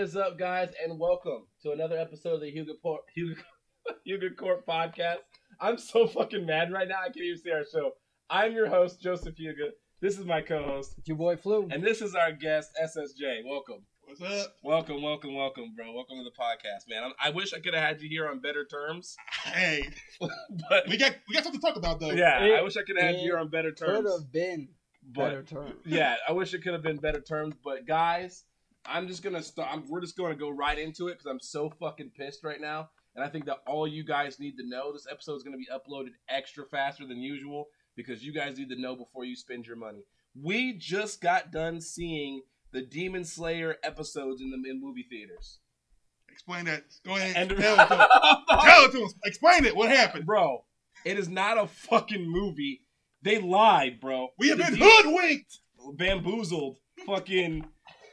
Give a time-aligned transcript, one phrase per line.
[0.00, 3.40] is up, guys, and welcome to another episode of the Hugo Port, Hugo,
[4.04, 5.18] Hugo Court podcast.
[5.60, 7.00] I'm so fucking mad right now.
[7.00, 7.92] I can't even see our show.
[8.30, 9.70] I'm your host, Joseph Hugo.
[10.00, 11.68] This is my co-host, It's your boy Flu.
[11.70, 13.42] and this is our guest, SSJ.
[13.46, 14.54] Welcome, What's up?
[14.64, 15.92] welcome, welcome, welcome, bro.
[15.92, 17.04] Welcome to the podcast, man.
[17.04, 19.14] I'm, I wish I could have had you here on better terms,
[19.44, 19.86] Hey,
[20.20, 22.12] but we got we got something to talk about though.
[22.12, 24.04] yeah, It- I wish I could have had you here on better terms.
[24.04, 24.68] Could have been
[25.14, 25.72] But better term.
[25.84, 27.54] yeah, I wish it could have been better terms.
[27.62, 28.44] But guys,
[28.86, 29.68] I'm just gonna start.
[29.72, 32.88] I'm, we're just gonna go right into it because I'm so fucking pissed right now,
[33.14, 35.68] and I think that all you guys need to know this episode is gonna be
[35.72, 37.66] uploaded extra faster than usual
[37.96, 40.00] because you guys need to know before you spend your money.
[40.40, 45.58] We just got done seeing the Demon Slayer episodes in the in movie theaters.
[46.30, 46.84] Explain that.
[47.04, 47.36] Go ahead.
[47.36, 48.08] And tell it to us.
[48.64, 49.14] Tell it to us.
[49.24, 49.76] Explain it.
[49.76, 50.24] What happened?
[50.24, 50.64] bro,
[51.04, 52.82] it is not a fucking movie.
[53.22, 54.28] They lied, bro.
[54.38, 55.58] We have The been De- hoodwinked.
[55.98, 57.66] bamboozled, fucking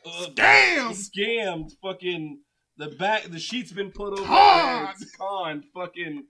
[0.08, 0.94] uh, Damn.
[0.94, 2.39] scammed, fucking
[2.77, 6.25] the back, the sheet's been put over heads, conned, fucking,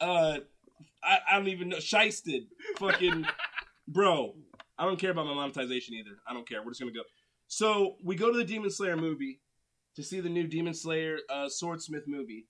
[0.00, 0.38] uh,
[1.02, 2.46] I, I don't even know, shisted,
[2.78, 3.26] fucking,
[3.88, 4.34] bro.
[4.78, 6.16] I don't care about my monetization either.
[6.26, 6.62] I don't care.
[6.62, 7.02] We're just gonna go.
[7.48, 9.40] So we go to the Demon Slayer movie
[9.96, 12.46] to see the new Demon Slayer uh, Swordsmith movie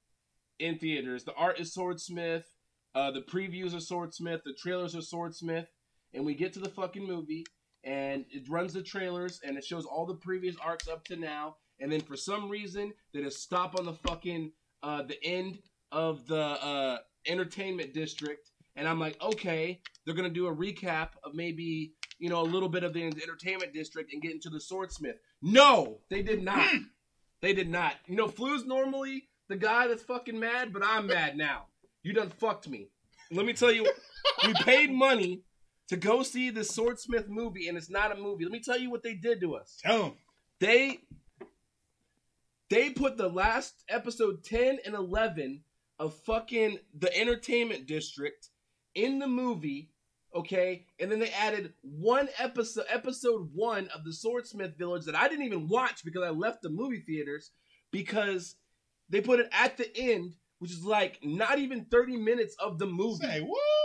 [0.60, 1.24] in theaters.
[1.24, 2.44] The art is Swordsmith.
[2.94, 4.42] Uh, the previews are Swordsmith.
[4.44, 5.66] The trailers are Swordsmith.
[6.12, 7.44] And we get to the fucking movie,
[7.84, 11.56] and it runs the trailers, and it shows all the previous arcs up to now.
[11.80, 15.58] And then for some reason, they just stop on the fucking uh, the end
[15.92, 21.34] of the uh, entertainment district, and I'm like, okay, they're gonna do a recap of
[21.34, 25.16] maybe you know a little bit of the entertainment district and get into the swordsmith.
[25.42, 26.68] No, they did not.
[27.42, 27.94] they did not.
[28.06, 31.66] You know, Flu's normally the guy that's fucking mad, but I'm mad now.
[32.02, 32.88] You done fucked me.
[33.32, 33.86] Let me tell you,
[34.46, 35.42] we paid money
[35.90, 38.44] to go see the Swordsmith movie, and it's not a movie.
[38.44, 39.76] Let me tell you what they did to us.
[39.82, 40.12] Tell him.
[40.60, 41.00] They
[42.68, 45.62] they put the last episode 10 and 11
[45.98, 48.50] of fucking the entertainment district
[48.94, 49.90] in the movie,
[50.32, 50.86] okay?
[51.00, 55.46] And then they added one episode episode 1 of the Swordsmith Village that I didn't
[55.46, 57.50] even watch because I left the movie theaters
[57.90, 58.54] because
[59.08, 62.86] they put it at the end, which is like not even 30 minutes of the
[62.86, 63.26] movie.
[63.26, 63.79] Say what?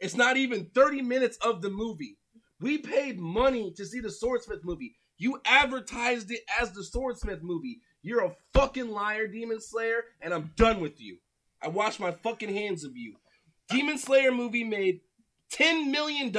[0.00, 2.18] It's not even 30 minutes of the movie.
[2.60, 4.96] We paid money to see the Swordsmith movie.
[5.18, 7.80] You advertised it as the Swordsmith movie.
[8.02, 11.18] You're a fucking liar, Demon Slayer, and I'm done with you.
[11.62, 13.16] I wash my fucking hands of you.
[13.68, 15.00] Demon Slayer movie made
[15.52, 16.34] $10 million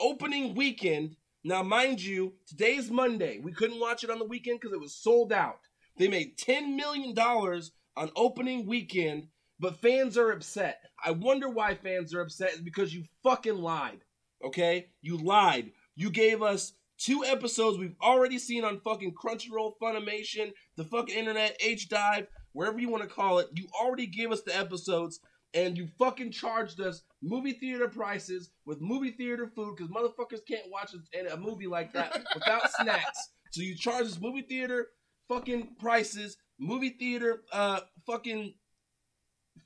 [0.00, 1.16] opening weekend.
[1.42, 3.40] Now, mind you, today's Monday.
[3.42, 5.58] We couldn't watch it on the weekend because it was sold out.
[5.98, 9.28] They made $10 million on opening weekend
[9.64, 10.78] but fans are upset.
[11.02, 12.62] I wonder why fans are upset.
[12.62, 14.04] Because you fucking lied.
[14.44, 14.88] Okay?
[15.00, 15.70] You lied.
[15.96, 21.56] You gave us two episodes we've already seen on fucking Crunchyroll, Funimation, the fucking internet,
[21.62, 23.48] HIDIVE, wherever you want to call it.
[23.54, 25.20] You already gave us the episodes
[25.54, 30.70] and you fucking charged us movie theater prices with movie theater food because motherfuckers can't
[30.70, 33.30] watch a, a movie like that without snacks.
[33.52, 34.88] So you charge us movie theater
[35.26, 38.52] fucking prices, movie theater uh fucking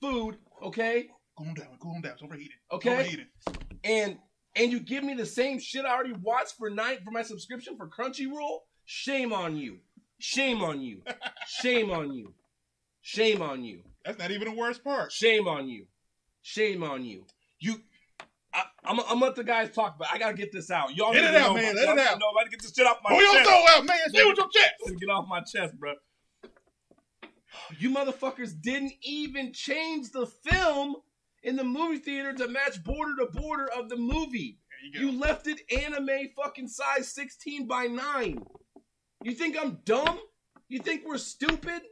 [0.00, 1.08] food, okay?
[1.36, 1.78] Cool down.
[1.80, 2.12] cool down.
[2.12, 2.56] It's overheated.
[2.72, 2.92] Okay.
[2.92, 3.26] Overheated.
[3.84, 4.18] And
[4.56, 7.76] and you give me the same shit I already watched for night for my subscription
[7.76, 8.60] for Crunchyroll?
[8.86, 9.78] Shame on you.
[10.18, 11.02] Shame on you.
[11.46, 12.34] Shame on you.
[13.02, 13.82] Shame on you.
[14.04, 15.12] That's not even the worst part.
[15.12, 15.86] Shame on you.
[16.42, 17.24] Shame on you.
[17.60, 17.76] You
[18.52, 20.94] I, I'm, I'm gonna let the guys talk, but I gotta get this out.
[20.96, 21.74] Y'all Let need it out, know man.
[21.76, 22.14] Let it y'all need to out.
[22.14, 23.48] I'm about to get this shit off my your chest.
[23.48, 23.96] soul out, man.
[24.08, 25.00] Stay with your chest.
[25.00, 25.94] Get off my chest, bro.
[27.78, 30.96] You motherfuckers didn't even change the film
[31.42, 34.58] in the movie theater to match border to border of the movie.
[34.92, 35.00] You.
[35.00, 38.42] You left it anime fucking size 16 by 9.
[39.24, 40.18] You think I'm dumb?
[40.68, 41.82] You think we're stupid?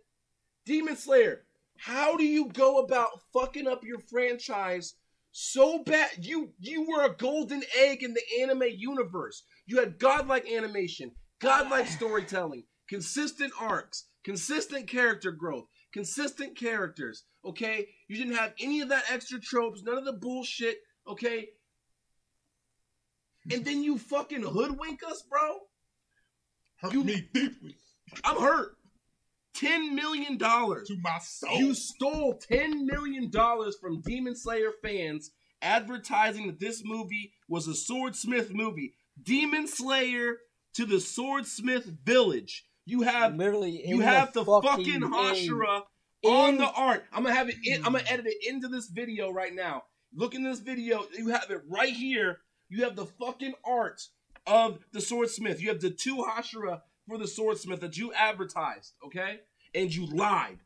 [0.65, 1.44] Demon Slayer,
[1.78, 4.95] how do you go about fucking up your franchise
[5.33, 6.10] so bad?
[6.24, 9.45] You you were a golden egg in the anime universe.
[9.66, 17.24] You had godlike animation, godlike storytelling, consistent arcs, consistent character growth, consistent characters.
[17.44, 20.78] Okay, you didn't have any of that extra tropes, none of the bullshit.
[21.09, 21.48] Okay,
[23.50, 25.59] and then you fucking hoodwink us, bro.
[26.80, 27.77] Hurt you- me deeply
[28.24, 28.77] I'm hurt.
[29.54, 30.86] Ten million dollars.
[30.88, 31.56] to my soul.
[31.59, 35.30] You stole ten million dollars from Demon Slayer fans,
[35.62, 38.94] advertising that this movie was a swordsmith movie.
[39.22, 40.36] Demon Slayer
[40.74, 42.66] to the swordsmith village.
[42.86, 45.83] You have Literally, you have the, fucking, fucking Hashira
[46.24, 47.04] on the art.
[47.12, 47.56] I'm gonna have it.
[47.65, 48.12] In, I'm gonna mm.
[48.12, 49.84] edit it into this video right now.
[50.15, 51.04] Look in this video.
[51.16, 52.38] You have it right here.
[52.68, 54.03] You have the fucking art
[54.47, 55.60] of the swordsmith.
[55.60, 59.41] You have the two Hashira for the swordsmith that you advertised, okay?
[59.74, 60.59] And you lied.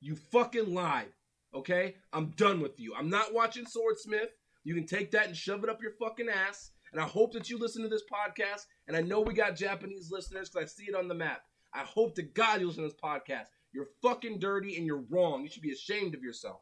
[0.00, 1.12] You fucking lied.
[1.54, 1.96] Okay?
[2.12, 2.94] I'm done with you.
[2.96, 4.30] I'm not watching Swordsmith.
[4.64, 6.70] You can take that and shove it up your fucking ass.
[6.92, 8.66] And I hope that you listen to this podcast.
[8.86, 11.42] And I know we got Japanese listeners because I see it on the map.
[11.74, 13.46] I hope to God you listen to this podcast.
[13.72, 15.42] You're fucking dirty and you're wrong.
[15.42, 16.60] You should be ashamed of yourself.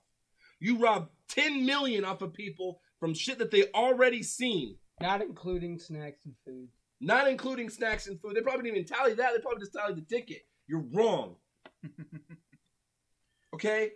[0.61, 5.79] You robbed 10 million off of people from shit that they already seen, Not including
[5.79, 6.69] snacks and food.
[7.01, 8.35] not including snacks and food.
[8.35, 9.33] They probably didn't even tally that.
[9.35, 10.43] They probably just tallied the ticket.
[10.67, 11.37] You're wrong.
[13.55, 13.93] okay?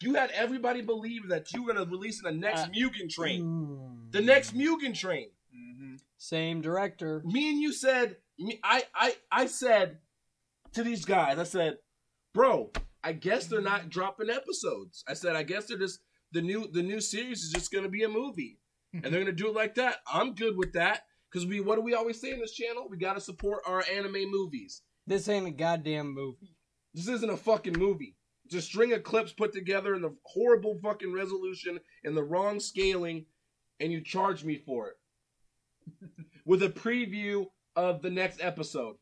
[0.00, 3.08] You had everybody believe that you were going to release in the next Uh, Mugen
[3.10, 3.42] train.
[3.42, 4.12] Mm.
[4.12, 5.30] The next Mugen train.
[5.54, 5.96] Mm-hmm.
[6.18, 7.20] Same director.
[7.24, 8.16] Me and you said,
[8.62, 9.98] I, I, I said
[10.74, 11.78] to these guys, I said,
[12.34, 12.70] bro,
[13.02, 15.04] I guess they're not dropping episodes.
[15.08, 16.00] I said, I guess they're just
[16.32, 18.58] the new the new series is just gonna be a movie,
[18.92, 19.96] and they're gonna do it like that.
[20.06, 22.86] I'm good with that because we what do we always say in this channel?
[22.88, 24.82] We gotta support our anime movies.
[25.06, 26.54] This ain't a goddamn movie.
[26.92, 28.16] This isn't a fucking movie.
[28.44, 32.60] It's a string of clips put together in the horrible fucking resolution and the wrong
[32.60, 33.26] scaling,
[33.80, 36.10] and you charge me for it
[36.44, 37.46] with a preview
[37.78, 38.96] of the next episode.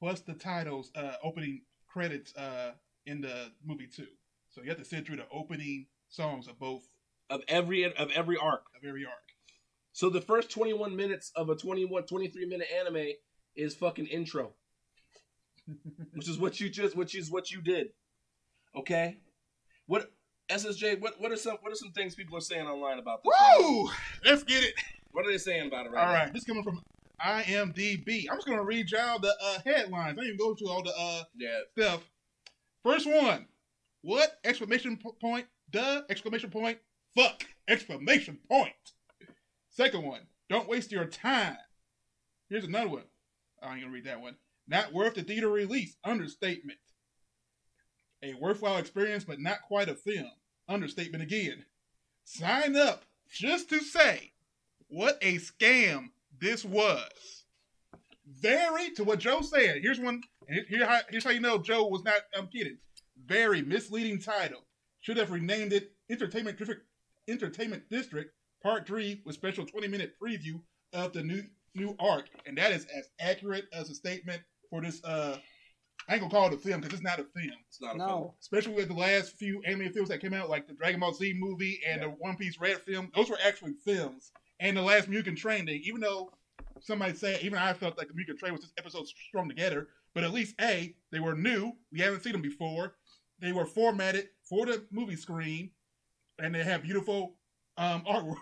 [0.00, 2.70] Plus the titles, uh, opening credits uh,
[3.04, 4.06] in the movie too.
[4.48, 6.88] So you have to sit through the opening songs of both
[7.28, 8.62] of every of every arc.
[8.76, 9.14] of every arc.
[9.92, 13.08] So the first 21 minutes of a 21 23 minute anime
[13.54, 14.54] is fucking intro.
[16.14, 17.88] Which is what you just which is what you did.
[18.74, 19.18] Okay?
[19.86, 20.10] What
[20.50, 23.34] SSJ, what what are some what are some things people are saying online about this?
[23.58, 23.90] Woo!
[24.24, 24.74] Let's get it.
[25.12, 26.08] What are they saying about it right now?
[26.08, 26.80] All right, this coming from
[27.24, 28.26] IMDb.
[28.30, 30.18] I'm just gonna read y'all the uh, headlines.
[30.18, 31.24] I didn't even go through all the uh.
[31.36, 31.58] Yeah.
[31.76, 32.08] stuff.
[32.84, 33.46] First one.
[34.02, 35.46] What exclamation point?
[35.70, 36.02] Duh!
[36.08, 36.78] Exclamation point.
[37.16, 37.44] Fuck!
[37.66, 38.72] Exclamation point.
[39.70, 40.20] Second one.
[40.48, 41.56] Don't waste your time.
[42.48, 43.02] Here's another one.
[43.62, 44.36] I ain't gonna read that one.
[44.68, 45.96] Not worth the theater release.
[46.04, 46.78] Understatement.
[48.22, 50.30] A worthwhile experience, but not quite a film.
[50.68, 51.64] Understatement again.
[52.24, 54.32] Sign up just to say
[54.88, 57.44] what a scam this was.
[58.26, 59.80] Very to what Joe said.
[59.82, 60.22] Here's one.
[60.48, 62.20] Here, how, here's how you know Joe was not.
[62.36, 62.78] I'm kidding.
[63.26, 64.64] Very misleading title.
[65.00, 66.82] Should have renamed it Entertainment District.
[67.28, 68.32] Entertainment District
[68.62, 70.60] Part Three with special 20 minute preview
[70.92, 71.42] of the new
[71.74, 75.02] new arc, and that is as accurate as a statement for this.
[75.04, 75.38] uh
[76.08, 77.58] I ain't gonna call it a film because it's not a film.
[77.68, 78.34] It's not a No.
[78.40, 81.34] Especially with the last few anime films that came out, like the Dragon Ball Z
[81.38, 83.10] movie and the One Piece Red film.
[83.14, 84.32] Those were actually films.
[84.60, 86.32] And the last Mugen Train thing, even though
[86.80, 90.24] somebody said, even I felt like the Mugen Train was this episode strung together, but
[90.24, 91.72] at least A, they were new.
[91.92, 92.96] We haven't seen them before.
[93.40, 95.70] They were formatted for the movie screen,
[96.40, 97.36] and they have beautiful
[97.76, 98.36] um artwork,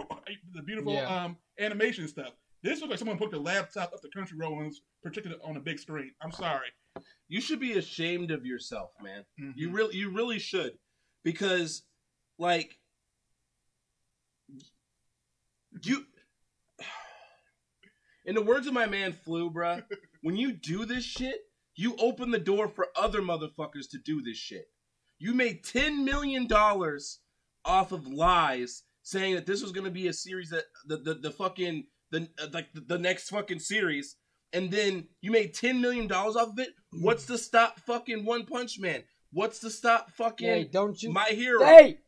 [0.54, 1.24] the beautiful Yeah.
[1.24, 2.32] um animation stuff.
[2.62, 5.56] This looks like someone put the laptop up the country road and projected it on
[5.56, 6.12] a big screen.
[6.22, 6.68] I'm sorry.
[7.28, 9.24] You should be ashamed of yourself, man.
[9.38, 9.52] Mhm.
[9.56, 10.78] You really you really should.
[11.22, 11.82] Because
[12.38, 12.78] like
[15.82, 16.04] you
[18.24, 19.82] in the words of my man Flu, bruh,
[20.22, 21.42] when you do this shit,
[21.76, 24.66] you open the door for other motherfuckers to do this shit.
[25.18, 27.20] You made ten million dollars
[27.64, 31.30] off of lies saying that this was gonna be a series that the the, the
[31.30, 34.16] fucking the like the, the next fucking series,
[34.52, 36.70] and then you made ten million dollars off of it.
[36.92, 39.02] What's to stop fucking One Punch Man?
[39.32, 41.12] What's to stop fucking Hey, don't you?
[41.12, 41.64] My Hero?
[41.64, 41.98] Hey,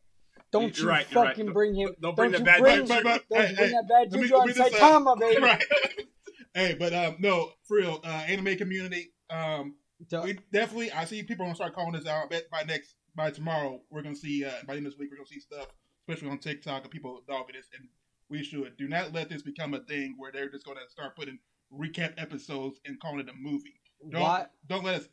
[0.51, 1.29] don't You're you right, you're right.
[1.31, 1.95] fucking Don't- bring him.
[2.01, 2.87] don't bring the you bad bring, juju.
[2.87, 4.71] But- but- don't hey, bring hey, that bad let me- juju let on me just
[4.71, 5.41] say- Saitama, baby.
[5.41, 5.63] right.
[6.53, 9.13] hey, but um, no, for real, uh, anime community.
[9.29, 9.75] Um,
[10.09, 10.91] Don't- we definitely.
[10.91, 12.25] I see people gonna start calling this out.
[12.25, 14.45] I bet by next, by tomorrow, we're gonna see.
[14.45, 15.67] Uh, by the end of this week, we're gonna see stuff,
[16.07, 17.87] especially on TikTok, of people dogging this, and
[18.29, 21.37] we should do not let this become a thing where they're just gonna start putting
[21.73, 23.79] recap episodes and calling it a movie.
[24.09, 24.45] Don't Why?
[24.67, 25.07] don't let us.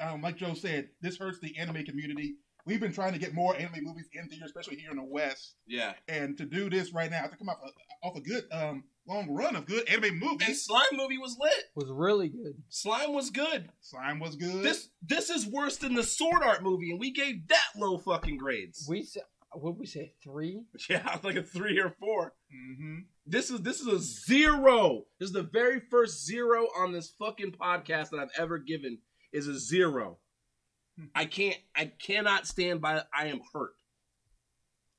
[0.00, 2.36] Um, like Joe said, this hurts the anime community.
[2.68, 5.54] We've been trying to get more anime movies in theaters, especially here in the West.
[5.66, 5.94] Yeah.
[6.06, 9.30] And to do this right now, to come off a, off a good um, long
[9.30, 11.64] run of good anime And movies, Slime movie was lit.
[11.74, 12.62] Was really good.
[12.68, 13.70] Slime was good.
[13.80, 14.62] Slime was good.
[14.62, 18.36] This this is worse than the Sword Art movie, and we gave that low fucking
[18.36, 18.86] grades.
[18.86, 19.22] We said,
[19.52, 20.12] what did we say?
[20.22, 20.64] Three?
[20.90, 22.34] yeah, it's like a three or four.
[22.52, 25.06] hmm This is this is a zero.
[25.18, 28.98] This is the very first zero on this fucking podcast that I've ever given.
[29.32, 30.18] Is a zero.
[31.14, 31.56] I can't.
[31.76, 33.02] I cannot stand by.
[33.16, 33.74] I am hurt.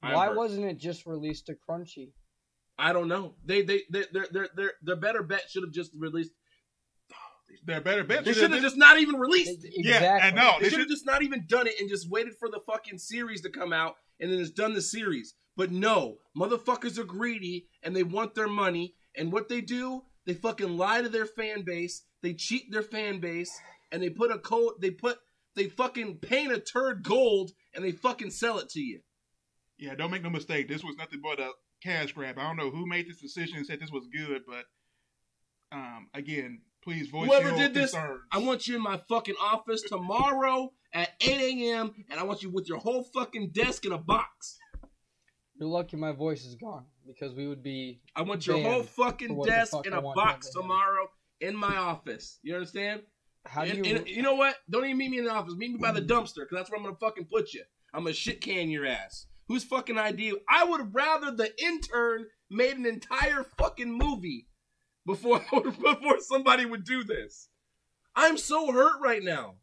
[0.01, 0.37] I am Why hurt.
[0.37, 2.11] wasn't it just released to Crunchy?
[2.77, 3.35] I don't know.
[3.45, 6.31] They they they their their their their better bet should have just released.
[7.65, 8.23] They're better bet.
[8.23, 9.73] They should have just not even released it.
[9.75, 10.53] Yeah, I know.
[10.59, 12.99] They They should have just not even done it and just waited for the fucking
[12.99, 15.33] series to come out and then just done the series.
[15.57, 18.95] But no, motherfuckers are greedy and they want their money.
[19.17, 22.03] And what they do, They fucking lie to their fan base.
[22.21, 23.51] They cheat their fan base,
[23.91, 24.73] and they put a code.
[24.79, 25.17] They put
[25.59, 29.01] they fucking paint a turd gold, and they fucking sell it to you.
[29.77, 30.69] Yeah, don't make no mistake.
[30.69, 31.51] This was nothing but a
[31.83, 32.37] cash grab.
[32.37, 34.65] I don't know who made this decision and said this was good, but
[35.71, 38.21] um, again, please voice Whoever your did this, concerns.
[38.31, 41.93] I want you in my fucking office tomorrow at 8 a.m.
[42.09, 44.57] and I want you with your whole fucking desk in a box.
[45.59, 47.99] You're lucky my voice is gone because we would be.
[48.15, 51.09] I want your whole fucking desk fuck in I a want box to tomorrow
[51.41, 52.39] in my office.
[52.43, 53.01] You understand?
[53.45, 53.83] How do you?
[53.83, 54.55] and you know what?
[54.69, 55.55] Don't even meet me in the office.
[55.55, 57.63] Meet me by the dumpster, because that's where I'm gonna fucking put you.
[57.93, 59.25] I'm gonna shit can your ass.
[59.47, 60.33] Whose fucking idea?
[60.47, 64.47] I would rather the intern made an entire fucking movie
[65.05, 67.49] before before somebody would do this.
[68.15, 69.55] I'm so hurt right now.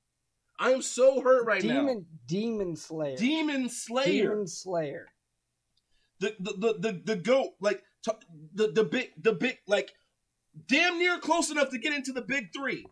[0.58, 1.80] I'm so hurt right now.
[1.80, 3.16] Demon Demon Slayer.
[3.16, 4.30] Demon Slayer.
[4.30, 5.06] Demon Slayer.
[6.18, 8.12] the the the the, the goat like t-
[8.54, 9.92] the the big the big like
[10.66, 12.86] damn near close enough to get into the big three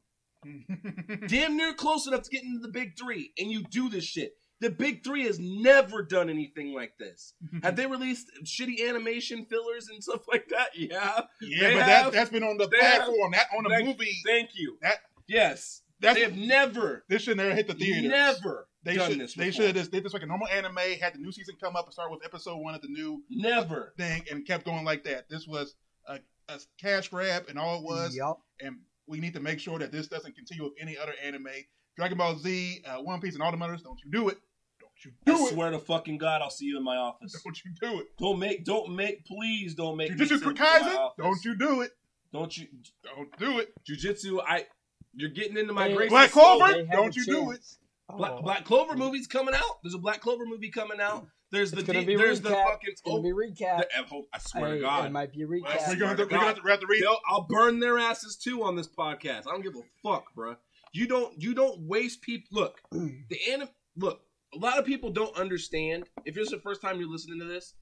[1.29, 4.37] damn near close enough to get into the big three and you do this shit
[4.61, 9.89] the big three has never done anything like this have they released shitty animation fillers
[9.89, 12.79] and stuff like that yeah yeah, They but have- that that's been on the they
[12.79, 13.33] have- platform.
[13.33, 14.17] That on the Thank- movie.
[14.27, 14.99] thank you That
[15.29, 18.09] yes that's they have never this should never hit the theater.
[18.09, 20.77] never They done should this they should have just did this like a normal anime.
[21.01, 23.95] Had the new season come up and start with episode one of the new never
[23.97, 25.29] thing and kept going like that.
[25.31, 25.75] This was
[26.07, 28.15] a, a cash grab and all it was.
[28.17, 28.37] Yep.
[28.61, 31.49] And we need to make sure that this doesn't continue with any other anime.
[31.97, 33.83] Dragon Ball Z, uh, One Piece, and all the others.
[33.83, 34.39] Don't you do it?
[34.81, 35.53] Don't you I do it?
[35.53, 37.41] swear to fucking God, I'll see you in my office.
[37.45, 38.07] Don't you do it?
[38.19, 40.11] Don't make, don't make, please don't make.
[40.11, 41.11] me Jujutsu sit Kaisen.
[41.19, 41.93] Don't you do it?
[42.33, 42.67] Don't you?
[43.05, 43.73] Don't do it.
[43.89, 44.67] Jujutsu, I,
[45.15, 46.11] you're getting into my Hey, grace.
[46.11, 46.33] Black and.
[46.33, 46.83] Clover?
[46.91, 47.79] Don't a you do chance.
[48.17, 48.43] Black, Oh.
[48.43, 49.83] Black Clover movie's coming out.
[49.83, 51.27] There's a Black Clover movie coming out.
[51.51, 52.65] There's the It's gonna D- be there's the recap.
[52.65, 52.91] fucking.
[52.91, 53.79] It's gonna oh, be recap.
[53.79, 55.89] the- I hope- I swear Hey, to God, It might be a recap.
[55.89, 57.03] we're gonna have to, we're gonna have to, we have to read.
[57.03, 59.47] They'll- I'll burn their asses too on this podcast.
[59.47, 60.57] I don't give a fuck, bruh.
[60.93, 62.49] You don't you don't waste people.
[62.61, 63.69] Look, the anim.
[63.97, 64.23] Look,
[64.55, 66.05] a lot of people don't understand.
[66.25, 67.75] If it's the first time you're listening to this,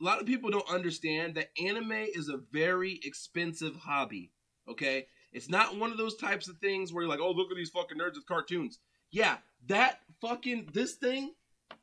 [0.00, 4.32] a lot of people don't understand that anime is a very expensive hobby.
[4.68, 7.56] Okay, it's not one of those types of things where you're like, oh, look at
[7.56, 8.78] these fucking nerds with cartoons.
[9.12, 9.36] Yeah,
[9.68, 11.32] that fucking this thing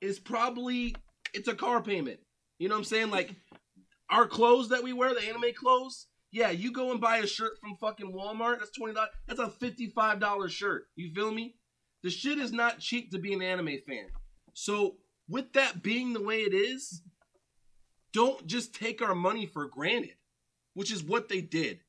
[0.02, 0.96] is probably
[1.34, 2.20] it's a car payment.
[2.60, 3.10] You know what I'm saying?
[3.12, 3.36] Like
[4.10, 6.08] our clothes that we wear, the anime clothes.
[6.32, 8.60] Yeah, you go and buy a shirt from fucking Walmart.
[8.60, 9.12] That's twenty dollars.
[9.28, 10.88] That's a fifty-five dollar shirt.
[10.96, 11.56] You feel me?
[12.04, 14.08] The shit is not cheap to be an anime fan.
[14.54, 14.98] So
[15.30, 17.02] with that being the way it is,
[18.14, 20.16] don't just take our money for granted,
[20.74, 21.80] which is what they did.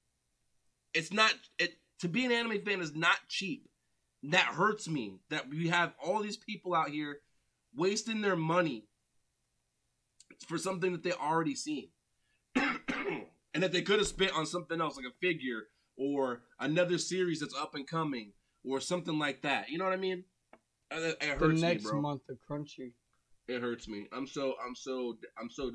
[0.94, 3.68] It's not it to be an anime fan is not cheap.
[4.24, 7.20] That hurts me that we have all these people out here
[7.74, 8.84] wasting their money
[10.46, 11.88] for something that they already seen.
[12.56, 15.64] and that they could have spent on something else like a figure
[15.96, 18.32] or another series that's up and coming
[18.64, 19.68] or something like that.
[19.68, 20.24] You know what I mean?
[20.90, 22.00] It, it the hurts next me, bro.
[22.00, 22.92] month of Crunchy.
[23.46, 24.06] It hurts me.
[24.12, 25.70] I'm so I'm so I'm so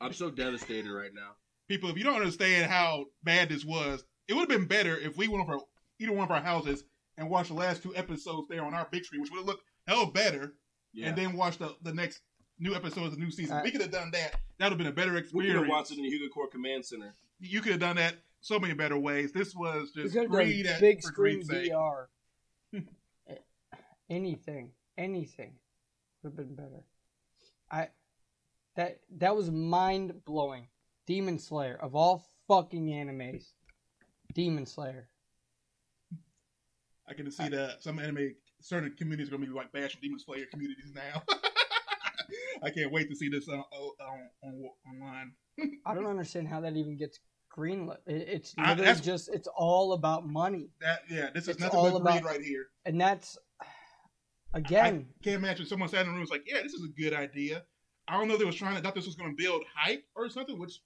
[0.00, 1.32] I'm so devastated right now.
[1.68, 5.16] people, if you don't understand how bad this was, it would have been better if
[5.16, 5.58] we went over
[5.98, 6.84] either one of our houses
[7.18, 9.64] and watch the last two episodes there on our big screen, which would have looked
[9.86, 10.54] hell better,
[10.92, 11.08] Yeah.
[11.08, 12.20] and then watch the, the next
[12.58, 13.56] new episodes of the new season.
[13.56, 14.36] Uh, we could have done that.
[14.58, 15.32] That would have been a better experience.
[15.34, 17.12] we could have watched it in the Hugo Core Command Center.
[17.40, 19.32] You could have done that so many better ways.
[19.32, 21.42] This was just could have greed done at, big for screen.
[21.42, 22.06] VR.
[24.10, 25.52] anything, anything
[26.22, 26.84] would have been better.
[27.70, 27.88] I
[28.76, 30.68] that that was mind blowing.
[31.06, 33.52] Demon Slayer of all fucking animes.
[34.34, 35.08] Demon Slayer.
[37.08, 40.46] I can see that some anime certain communities are gonna be like bashing Demon Slayer
[40.50, 41.22] communities now.
[42.62, 45.32] I can't wait to see this on oh, on, on online.
[45.84, 47.20] I don't understand how that even gets
[47.56, 47.98] greenlit.
[48.06, 51.78] It, it's literally that's- just it's all about money, That yeah, this is It's nothing
[51.78, 52.66] all but about- greed right here.
[52.84, 53.38] and that's
[54.54, 55.06] again.
[55.20, 57.00] I can't imagine someone sat in the room and was like, "Yeah, this is a
[57.00, 57.64] good idea."
[58.08, 60.04] I don't know if they was trying to thought this was going to build hype
[60.14, 60.80] or something, which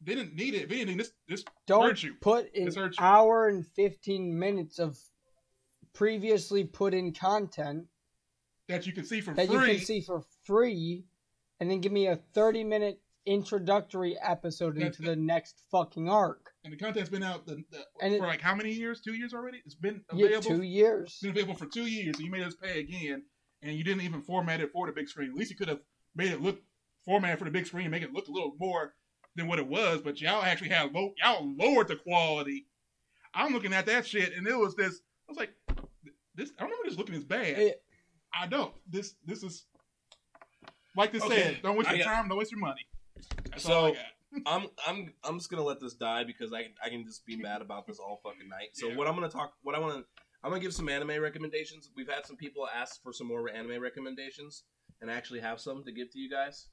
[0.00, 0.62] they didn't need it.
[0.64, 2.14] If anything, this this Don't hurt you.
[2.20, 4.98] put an hour and 15 minutes of
[5.94, 7.86] previously put in content
[8.68, 9.54] that you can see for that free.
[9.72, 11.04] you can see for free
[11.60, 16.50] and then give me a 30 minute introductory episode into the next fucking arc.
[16.64, 19.00] and the content's been out the, the, And for it- like how many years?
[19.00, 19.62] Two years already.
[19.64, 20.48] It's been Yeah, available.
[20.58, 21.08] two years.
[21.12, 23.22] It's been available for two years, and you made us pay again,
[23.62, 25.30] and you didn't even format it for the big screen.
[25.30, 25.80] At least you could have
[26.14, 26.60] made it look
[27.06, 28.94] formatted for the big screen, make it look a little more
[29.36, 30.02] than what it was.
[30.02, 32.66] But y'all actually had low, y'all lowered the quality.
[33.32, 35.00] I'm looking at that shit, and it was this.
[35.28, 35.54] I was like,
[36.34, 36.50] this.
[36.58, 37.46] I don't remember this looking as bad.
[37.58, 37.82] It-
[38.36, 38.74] I don't.
[38.90, 39.66] This this is
[40.96, 41.62] like they Okay, said.
[41.62, 42.28] Don't waste I your got- time.
[42.28, 42.86] Don't waste your money.
[43.50, 44.04] That's So- all I got.
[44.46, 47.62] I'm I'm I'm just gonna let this die because I I can just be mad
[47.62, 48.70] about this all fucking night.
[48.72, 48.96] So Yeah.
[48.96, 51.90] what I'm gonna talk, what I want to, I'm gonna give some anime recommendations.
[51.94, 54.64] We've had some people ask for some more anime recommendations,
[55.00, 56.66] and I actually have some to give to you guys.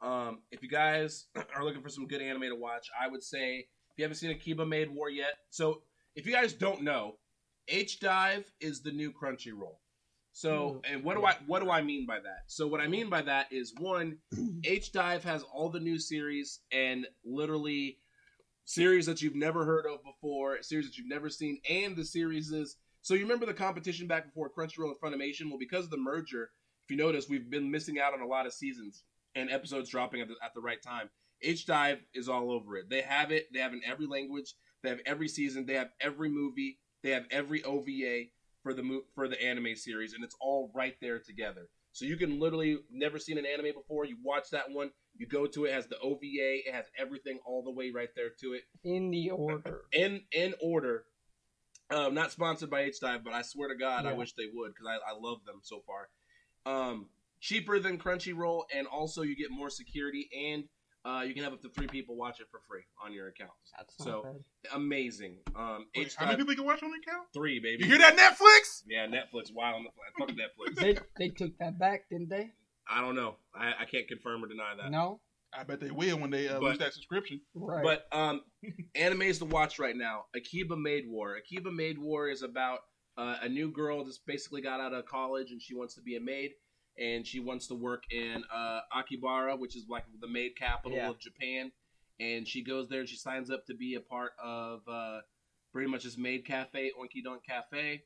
[0.00, 3.66] Um, if you guys are looking for some good anime to watch, I would say
[3.90, 5.82] if you haven't seen Akiba Maid War yet, so
[6.14, 7.16] if you guys don't know,
[7.68, 9.76] HIDIVE is the new Crunchyroll.
[10.32, 10.94] So, mm-hmm.
[10.94, 12.44] and what do I what do I mean by that?
[12.46, 14.18] So, what I mean by that is one,
[14.64, 17.98] HIDIVE has all the new series and literally
[18.64, 22.52] series that you've never heard of before, series that you've never seen, and the series
[22.52, 22.76] is.
[23.02, 25.48] So you remember the competition back before Crunchyroll and Funimation?
[25.48, 26.50] Well, because of the merger,
[26.84, 30.20] if you notice, we've been missing out on a lot of seasons and episodes dropping
[30.20, 31.08] at the, at the right time.
[31.40, 32.90] HIDIVE is all over it.
[32.90, 33.46] They have it.
[33.52, 34.54] They have in every language.
[34.82, 35.66] They have every season.
[35.66, 36.78] They have every movie.
[37.02, 38.24] They have every OVA
[38.62, 41.68] for the for the anime series, and it's all right there together.
[41.92, 44.04] So you can literally never seen an anime before.
[44.04, 44.90] You watch that one.
[45.16, 46.20] You go to it, it has the OVA.
[46.66, 49.82] It has everything all the way right there to it In the order.
[49.92, 51.04] in in order.
[51.90, 54.86] Um, not sponsored by HIDIVE, but I swear to God, I wish they would because
[54.86, 56.10] I, I love them so far.
[56.66, 57.06] Um,
[57.40, 60.64] cheaper than Crunchyroll, and also you get more security, and
[61.08, 63.50] uh, you can have up to three people watch it for free on your account.
[63.76, 64.36] That's not So bad.
[64.74, 65.36] amazing.
[65.56, 67.28] Um, Wait, how many people you can watch on your account?
[67.32, 67.84] three, baby.
[67.84, 68.82] You hear that, Netflix?
[68.86, 69.52] Yeah, Netflix.
[69.52, 70.74] Wow, on the fuck Netflix.
[70.76, 72.50] They they took that back, didn't they?
[72.90, 73.36] I don't know.
[73.54, 74.90] I, I can't confirm or deny that.
[74.90, 75.20] No.
[75.50, 77.40] I bet they will when they uh, But- lose that subscription.
[77.54, 77.82] Right.
[77.82, 78.42] But um,
[78.96, 80.26] animes to watch right now.
[80.36, 81.36] Akiba Maid War.
[81.36, 82.80] Akiba Maid War is about
[83.16, 86.16] uh, a new girl that's basically got out of college and she wants to be
[86.16, 86.50] a maid
[86.98, 91.10] and she wants to work in uh, Akibara, which is like the maid capital Yeah.
[91.10, 91.70] of Japan.
[92.20, 95.20] And she goes there and she signs up to be a part of uh,
[95.72, 98.02] pretty much this maid cafe, Oinky Doink Cafe.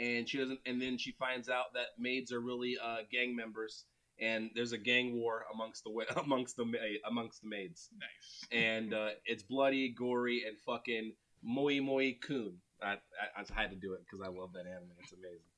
[0.00, 0.58] And she doesn't.
[0.66, 3.84] And then she finds out that maids are really uh, gang members,
[4.18, 8.48] and there's a gang war amongst the amongst the ma- amongst the maids Nice.
[8.50, 12.54] and uh, it's bloody, gory, and fucking moi moi kun.
[12.82, 14.90] I, I, I had to do it because I love that anime.
[15.00, 15.51] It's amazing.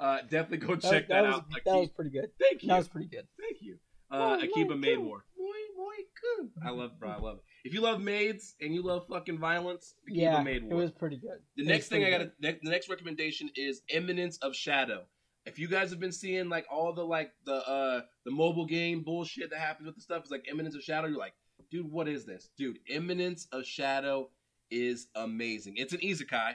[0.00, 1.44] Uh, definitely go that, check that that, was out.
[1.66, 2.30] that was pretty good.
[2.40, 2.68] Thank you.
[2.70, 3.26] That was pretty good.
[3.38, 3.76] Thank you.
[4.10, 4.98] Uh, Akiba Maid.
[4.98, 5.24] War.
[5.38, 5.94] Moi moi
[6.38, 6.50] kun.
[6.64, 7.10] I love, bro.
[7.10, 7.42] I love it.
[7.64, 11.18] If you love maids and you love fucking violence, Akiba Yeah, Maid it was pretty
[11.18, 11.38] good.
[11.56, 15.02] The It next thing I got, the next recommendation is Eminence of Shadow.
[15.44, 19.02] If you guys have been seeing like all the like the uh the mobile game
[19.02, 21.08] bullshit that happens with the stuff, it's like Eminence of Shadow.
[21.08, 21.34] You're like,
[21.70, 22.78] dude, what is this, dude?
[22.88, 24.30] Eminence of Shadow
[24.70, 25.74] is amazing.
[25.76, 26.54] It's an isekai,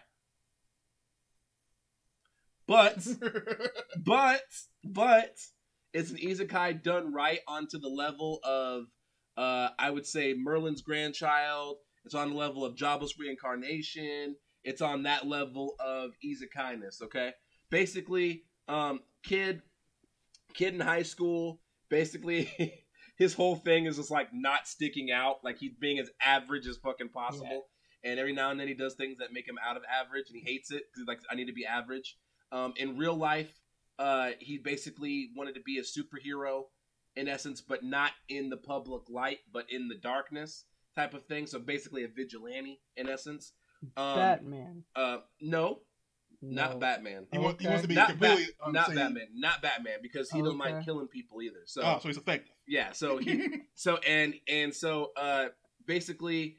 [2.68, 3.06] but
[4.06, 4.42] but
[4.84, 5.38] but
[5.94, 8.86] it's an isekai done right onto the level of
[9.38, 11.78] uh I would say Merlin's grandchild.
[12.06, 14.36] It's on the level of Jobless reincarnation.
[14.64, 17.32] It's on that level of isekai'ness, okay?
[17.70, 19.62] Basically, um kid
[20.54, 22.50] kid in high school, basically
[23.18, 26.78] his whole thing is just like not sticking out, like he's being as average as
[26.78, 27.68] fucking possible.
[28.04, 30.38] And every now and then he does things that make him out of average and
[30.38, 32.18] he hates it because he's like, I need to be average.
[32.52, 33.52] Um, in real life,
[34.00, 36.64] uh, he basically wanted to be a superhero
[37.16, 41.48] in essence, but not in the public light, but in the darkness type of thing.
[41.48, 43.54] So basically, a vigilante in essence.
[43.98, 44.84] Um, Batman.
[44.96, 45.82] Uh, no,
[46.42, 46.64] No.
[46.64, 47.28] not Batman.
[47.32, 49.04] He, wants, he wants to be Not, completely Bat- not unseen.
[49.04, 49.28] Batman.
[49.36, 51.62] Not Batman because he don't mind killing people either.
[51.66, 52.54] So Oh, so he's effective.
[52.68, 55.48] yeah, so he so and and so uh
[55.86, 56.58] basically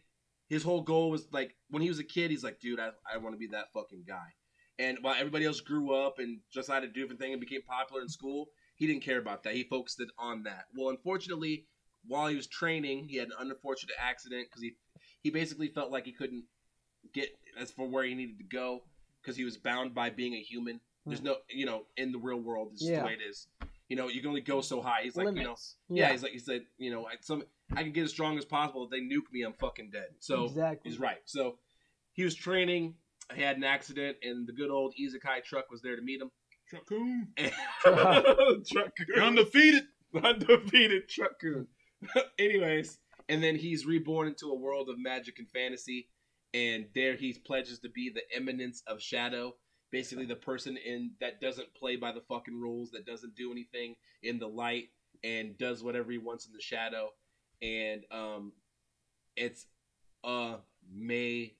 [0.49, 3.17] his whole goal was like when he was a kid he's like dude I, I
[3.19, 4.29] want to be that fucking guy
[4.79, 8.03] and while everybody else grew up and decided to do different thing and became popular
[8.03, 11.67] in school he didn't care about that he focused it on that well unfortunately
[12.07, 14.73] while he was training he had an unfortunate accident because he
[15.23, 16.45] he basically felt like he couldn't
[17.13, 17.29] get
[17.61, 18.83] as for where he needed to go
[19.23, 21.11] because he was bound by being a human hmm.
[21.11, 23.01] there's no you know in the real world this is Yeah.
[23.01, 23.49] the way it is
[23.89, 25.77] you know you can only go so high he's like you know Limits.
[25.89, 28.45] yeah, he's like he said, you know, I, some I can get as strong as
[28.45, 28.85] possible.
[28.85, 30.09] If they nuke me, I'm fucking dead.
[30.19, 30.91] So exactly.
[30.91, 31.19] he's right.
[31.25, 31.59] So
[32.13, 32.95] he was training.
[33.35, 36.31] He had an accident, and the good old isekai truck was there to meet him.
[36.69, 37.29] Truck-kun.
[38.71, 39.85] truck You're undefeated.
[40.15, 41.67] undefeated truck-kun.
[42.39, 46.09] Anyways, and then he's reborn into a world of magic and fantasy,
[46.55, 49.55] and there he pledges to be the eminence of shadow.
[49.93, 53.95] Basically, the person in that doesn't play by the fucking rules, that doesn't do anything
[54.23, 54.89] in the light,
[55.25, 57.11] and does whatever he wants in the shadow.
[57.63, 58.53] And um,
[59.37, 59.67] it's
[60.25, 61.53] amazing,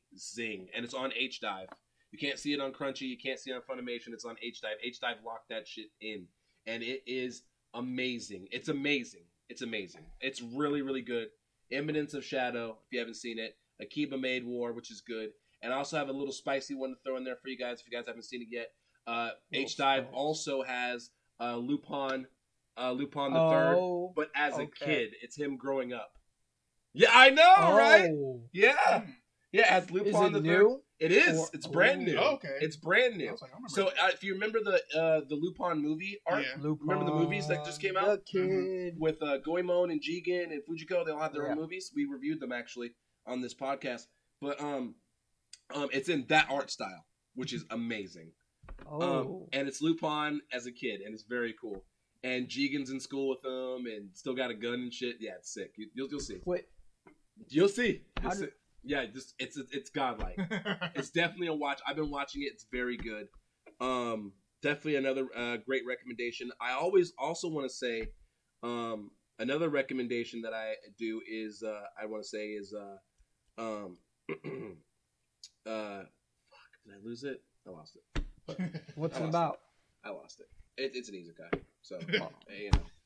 [0.75, 1.69] and it's on HIDIVE.
[2.13, 3.03] You can't see it on Crunchy.
[3.03, 4.13] You can't see it on Funimation.
[4.13, 4.77] It's on HIDIVE.
[4.83, 6.27] H Dive locked that shit in,
[6.67, 7.43] and it is
[7.75, 8.49] amazing.
[8.51, 9.25] It's amazing.
[9.49, 10.03] It's amazing.
[10.21, 11.29] It's really, really good.
[11.71, 13.57] Eminence of Shadow, if you haven't seen it.
[13.81, 15.31] Akiba Maid War, which is good.
[15.63, 17.81] And I also have a little spicy one to throw in there for you guys
[17.81, 18.69] if you guys haven't seen it yet.
[19.07, 22.27] Uh, HIDIVE also has uh, Lupin,
[22.79, 26.13] uh, Lupin the Third, oh, but as a kid, it's him growing up.
[26.93, 28.11] Yeah, I know, right?
[28.11, 28.41] Oh.
[28.53, 29.11] Yeah, Hmm.
[29.57, 29.63] Yeah.
[29.63, 30.69] It has Is Lupin it the new?
[30.71, 30.81] Third.
[30.99, 31.39] It is.
[31.39, 32.17] Or- it's brand new.
[32.17, 32.57] Oh, okay.
[32.61, 33.31] It's brand new.
[33.31, 36.63] like, So uh, if you remember the uh, the Lupin movie art Yeah.
[36.63, 38.07] Lupin, Remember the movies that just came out?
[38.07, 38.95] The kid.
[38.99, 41.51] with uh, Goemon and Jigen and Fujiko, they all have their Yeah.
[41.53, 41.91] own movies.
[41.95, 42.93] We reviewed them actually
[43.27, 44.07] on this podcast,
[44.41, 44.95] but um,
[45.75, 48.33] um, it's in that art style, which is amazing.
[48.91, 49.49] Um, Oh.
[49.53, 51.85] and it's Lupin as a kid, and it's very cool.
[52.25, 55.17] And Jigen's in school with him, and still got a gun and shit.
[55.21, 55.73] Yeah, it's sick.
[55.77, 56.39] You, you'll you'll see.
[56.45, 56.65] Wait,
[57.49, 58.03] You'll see.
[58.23, 58.45] You'll How see.
[58.47, 58.53] did-
[58.87, 60.37] Yeah, just it's it's godlike.
[60.95, 61.81] it's definitely a watch.
[61.87, 62.53] I've been watching it.
[62.53, 63.29] It's very good.
[63.81, 66.51] Um, definitely another uh, great recommendation.
[66.61, 68.09] I always also want to say,
[68.63, 73.99] um, another recommendation that I do is uh, I want to say is uh, um,
[75.67, 76.03] uh,
[76.47, 77.43] fuck, did I lose it?
[77.67, 78.21] I lost it.
[78.95, 79.59] what's I it lost about?
[80.05, 80.47] I lost it.
[80.83, 81.61] it it's an isekai.
[81.83, 82.31] So you know,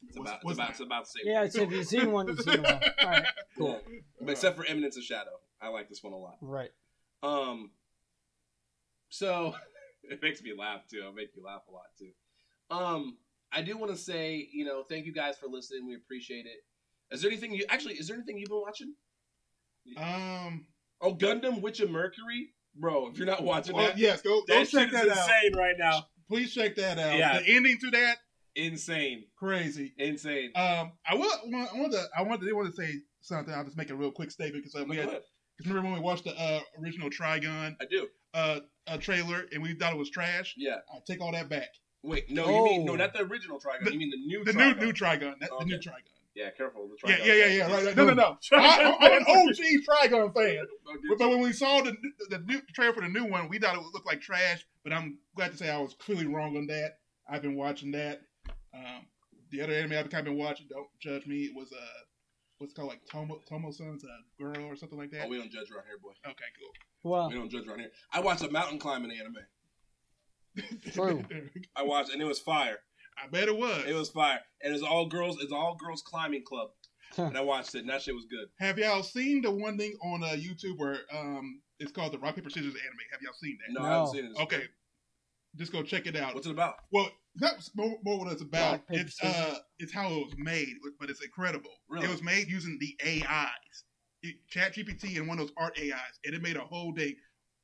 [0.07, 1.33] it's What's- about it's about it's about the same.
[1.33, 2.81] Yeah, so if you've seen one, you've seen one.
[3.03, 3.25] All right,
[3.57, 3.81] cool.
[4.21, 6.37] But except for Eminence of Shadow, I like this one a lot.
[6.41, 6.71] right.
[7.23, 7.71] Um,
[9.11, 9.55] so
[10.05, 10.99] it makes me laugh too.
[11.01, 12.11] It'll make you laugh a lot too.
[12.71, 13.19] Um,
[13.53, 15.87] I do want to say, you know, thank you guys for listening.
[15.87, 16.65] We appreciate it.
[17.15, 17.95] Is there anything you actually?
[17.95, 18.95] Is there anything you've been watching?
[19.97, 20.67] um.
[21.03, 23.09] Oh, Gundam Witch of Mercury, bro.
[23.09, 25.31] If you're not watching Well, that, yes, go, go that check shit is that out.
[25.31, 26.05] insane right now.
[26.29, 27.17] Please check that out.
[27.17, 27.39] Yeah.
[27.41, 28.19] The ending to that,
[28.55, 29.95] Insane, crazy.
[29.97, 30.51] insane.
[30.55, 31.31] Um, I will.
[31.33, 32.05] I want to.
[32.17, 32.53] I want to.
[32.53, 32.93] want to say
[33.23, 33.53] something.
[33.55, 35.21] I'll just make a real quick statement because we Go had.
[35.61, 35.65] Ahead.
[35.65, 38.09] Cause remember when we watched the uh, original Trigun I do.
[38.35, 40.55] uh, uh, trailer and we thought it was trash?
[40.57, 40.77] Yeah.
[40.93, 41.69] I take all that back.
[42.03, 42.97] Wait, no, you mean no, Oh.
[42.97, 43.85] not the original Trigun.
[43.85, 44.79] The- you mean the new The Trigun.
[44.79, 45.39] new new Trigun.
[45.41, 45.89] That, The new Okay.
[45.91, 46.13] Trigun.
[46.35, 46.89] Yeah, careful.
[46.89, 47.27] The Yeah, Trigun.
[47.27, 47.73] yeah, yeah, yeah.
[47.75, 47.97] Right, right.
[47.97, 48.39] No, no, no.
[48.53, 50.65] I, I'm an OG Trigun fan.
[51.09, 51.93] But, but when we saw the
[52.29, 54.65] the, the new trailer for the new one, we thought it would look like trash.
[54.85, 56.93] But I'm glad to say I was clearly wrong on that.
[57.29, 58.21] I've been watching that.
[58.73, 59.07] Um,
[59.51, 61.39] the other anime I've kind of been watching, don't judge me.
[61.43, 61.85] It was uh,
[62.61, 65.27] what's it called like Tomo Tomo Son's a girl or something like that.
[65.27, 66.13] Oh, we don't judge around here, boy.
[66.27, 67.11] okay, cool.
[67.11, 67.91] Well, We don't judge around here.
[68.13, 69.37] I watched a mountain climbing anime.
[70.93, 71.25] True.
[71.77, 72.79] I watched, and it was fire.
[73.23, 73.85] I bet it was.
[73.87, 75.39] It was fire, and it's all girls.
[75.41, 76.71] It's all girls climbing club,
[77.17, 78.49] and I watched it, and that shit was good.
[78.59, 82.35] Have y'all seen the one thing on uh, YouTube where um, it's called the Rock
[82.37, 82.99] Paper Scissors anime?
[83.13, 83.81] Have y'all seen that?
[83.81, 84.31] No, I haven't seen it.
[84.33, 84.69] It's Okay, good.
[85.57, 86.35] just go check it out.
[86.35, 86.75] What's it about?
[86.93, 88.73] Well, that's more, more what it's about.
[88.73, 91.71] Rock, it's uh, it's how it was made, but it's incredible.
[91.89, 92.07] Really?
[92.07, 93.85] It was made using the AIs,
[94.23, 97.17] it, ChatGPT and one of those art AIs, and it made a whole day.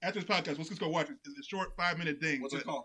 [0.03, 1.17] After this podcast, let's just go watch it.
[1.25, 2.43] It's a short five minute thing.
[2.43, 2.85] What's it called?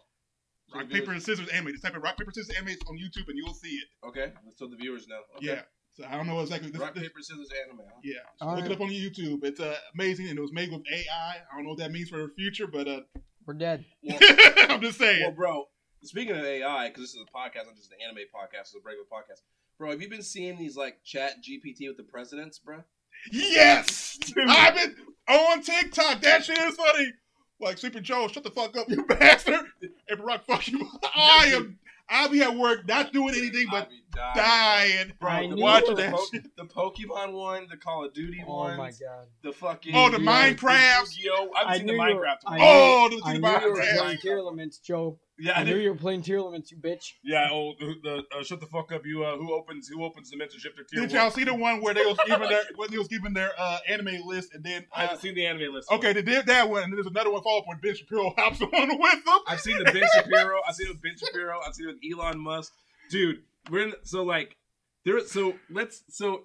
[0.70, 1.72] So Rock the viewers- paper scissors anime.
[1.74, 3.88] Just type in rock paper scissors anime on YouTube, and you'll see it.
[4.08, 5.20] Okay, let's tell the viewers now.
[5.38, 5.48] Okay.
[5.48, 5.62] Yeah.
[5.94, 6.72] So I don't know exactly.
[6.72, 7.80] This, Rock this- paper scissors anime.
[7.86, 8.00] Huh?
[8.04, 8.14] yeah.
[8.38, 8.72] So All look right.
[8.72, 9.44] it up on YouTube.
[9.44, 11.06] It's uh, amazing, and it was made with AI.
[11.36, 13.02] I don't know what that means for the future, but uh,
[13.46, 13.84] we're dead.
[14.02, 14.18] Well,
[14.70, 15.22] I'm just saying.
[15.22, 15.66] well, bro.
[16.04, 18.80] Speaking of AI, because this is a podcast, not just an anime podcast, it's a
[18.84, 19.42] regular podcast.
[19.78, 22.84] Bro, have you been seeing these like ChatGPT with the presidents, bro?
[23.32, 24.96] Yes, I've been
[25.28, 26.22] on TikTok.
[26.22, 27.14] That shit is funny.
[27.60, 29.60] Like Super Joe, shut the fuck up, you bastard.
[30.10, 30.88] And Barack, fuck you.
[31.16, 31.78] I am.
[32.14, 34.36] I'll be at work, not doing anything but dying.
[34.36, 36.54] dying, Bro, I the, knew watching that Po- shit.
[36.58, 39.28] the Pokemon one, the Call of Duty Oh ones, my god.
[39.44, 41.16] the fucking Oh, the Yu- Minecrafts.
[41.18, 41.52] Yu-Gi-Oh!
[41.56, 42.58] I haven't seen the knew you were- Minecraft I one.
[42.60, 44.26] knew- Oh, the I thing knew about you were that.
[44.26, 45.20] elements, Joe.
[45.42, 45.84] Yeah, I I knew did.
[45.84, 47.14] you were playing tier elements, you bitch.
[47.24, 49.24] Yeah, oh, the, the uh, shut the fuck up, you.
[49.24, 49.88] Uh, who opens?
[49.88, 51.02] Who opens the Dimension Shifter tier?
[51.02, 51.20] Did one?
[51.22, 53.80] y'all see the one where they was giving their when they was giving their uh,
[53.88, 55.92] anime list and then I haven't seen the anime list.
[55.92, 58.34] okay they did that one and then there's another one follow up when Ben Shapiro
[58.38, 59.40] hops on with them.
[59.48, 60.60] I've seen the Ben Shapiro.
[60.68, 61.60] I've seen it with Ben Shapiro.
[61.66, 62.72] I've seen it with Elon Musk.
[63.10, 63.94] Dude, we're in.
[64.04, 64.56] So like,
[65.06, 65.20] there.
[65.26, 66.04] So let's.
[66.10, 66.44] So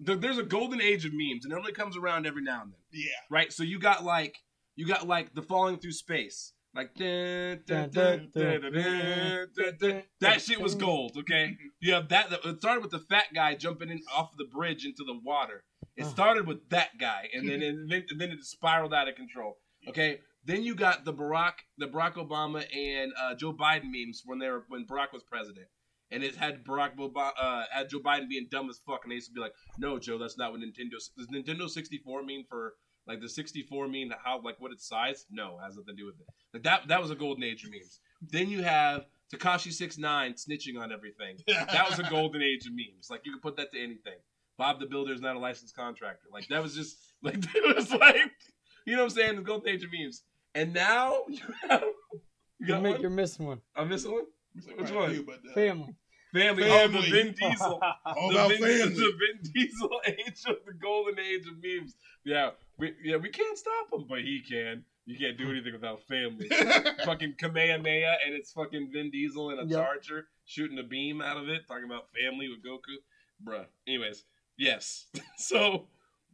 [0.00, 2.72] the, there's a golden age of memes, and it only comes around every now and
[2.72, 3.52] then, Yeah, right?
[3.52, 4.36] So you got like,
[4.76, 7.90] you got like the falling through space, like dun, dun,
[8.34, 11.16] dun, that shit was gold.
[11.18, 12.32] Okay, you have that.
[12.44, 15.64] It started with the fat guy jumping in off the bridge into the water.
[15.96, 16.08] It Oh.
[16.08, 19.56] started with that guy, and then and then, and then it spiraled out of control.
[19.88, 24.38] Okay, then you got the Barack, the Barack Obama and uh, Joe Biden memes when
[24.38, 25.66] they were when Barack was president,
[26.10, 29.16] and it had Barack Obama, uh, had Joe Biden being dumb as fuck, and they
[29.16, 31.10] used to be like, "No, Joe, that's not what Nintendo does.
[31.32, 32.74] Nintendo 64 mean for
[33.08, 35.26] like the 64 mean how like what its size?
[35.30, 36.26] No, has nothing to do with it.
[36.54, 38.00] Like that that was a golden age of memes.
[38.20, 41.38] Then you have Tekashi 69 snitching on everything.
[41.46, 43.08] That was a golden age of memes.
[43.10, 44.18] Like you could put that to anything.
[44.58, 46.26] Bob the Builder is not a licensed contractor.
[46.32, 48.16] Like that was just like it was like
[48.86, 49.36] you know what I'm saying?
[49.36, 50.22] The golden age of memes.
[50.54, 51.82] And now you have
[52.60, 53.00] you You make, one?
[53.00, 53.60] you're missing one.
[53.76, 54.24] I'm missing one.
[54.76, 55.14] Which Right, one?
[55.14, 55.94] you, but, uh, Family.
[56.38, 56.64] Family.
[56.64, 57.10] Oh, the Family.
[57.10, 57.80] Vin Diesel.
[58.06, 58.94] all the, about Vin, family.
[58.94, 61.94] the Vin Diesel age of the golden age of memes.
[62.24, 64.84] Yeah, we yeah we can't stop him, but he can.
[65.06, 66.48] You can't do anything without family.
[67.04, 69.70] fucking Kamehameha and it's fucking Vin Diesel in a Yep.
[69.70, 72.96] charger shooting a beam out of it, talking about family with Goku.
[73.42, 73.64] Bruh.
[73.86, 74.24] Anyways,
[74.58, 75.06] yes.
[75.38, 75.86] so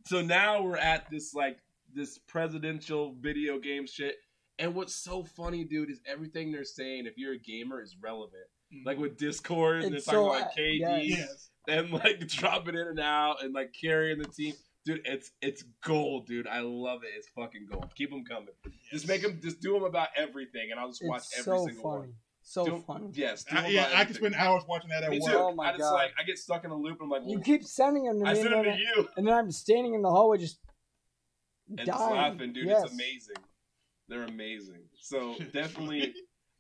[0.07, 1.59] So now we're at this like
[1.95, 4.17] this presidential video game shit.
[4.59, 7.07] And what's so funny, dude, is everything they're saying.
[7.07, 8.45] If you're a gamer, is relevant.
[8.85, 11.05] Like with Discord, and they're It's talking about like KD yes.
[11.19, 11.51] yes.
[11.69, 14.55] and like dropping in and out and like carrying the team.
[14.87, 16.47] Dude, it's it's gold, dude.
[16.47, 17.11] I love it.
[17.17, 17.91] It's fucking gold.
[17.97, 18.49] Keep them coming.
[18.93, 21.67] Just make them, just do them about everything, and I'll just watch It's every so
[21.67, 21.99] single funny.
[22.01, 22.13] one.
[22.43, 23.09] So Do- funny.
[23.15, 25.33] Yes, do I, 'em yeah, I can spend hours watching that at Me work.
[25.33, 25.39] too.
[25.39, 25.95] Oh my I just God.
[25.95, 27.01] like I get stuck in a loop.
[27.01, 28.81] and I'm like, You keep sending them to me, I and send them then, to
[28.83, 30.59] you and then I'm standing in the hallway just
[31.69, 31.87] and dying.
[31.89, 32.67] just laughing, dude.
[32.67, 32.83] Yes.
[32.85, 33.37] It's amazing.
[34.09, 34.83] They're amazing.
[35.01, 36.13] So definitely,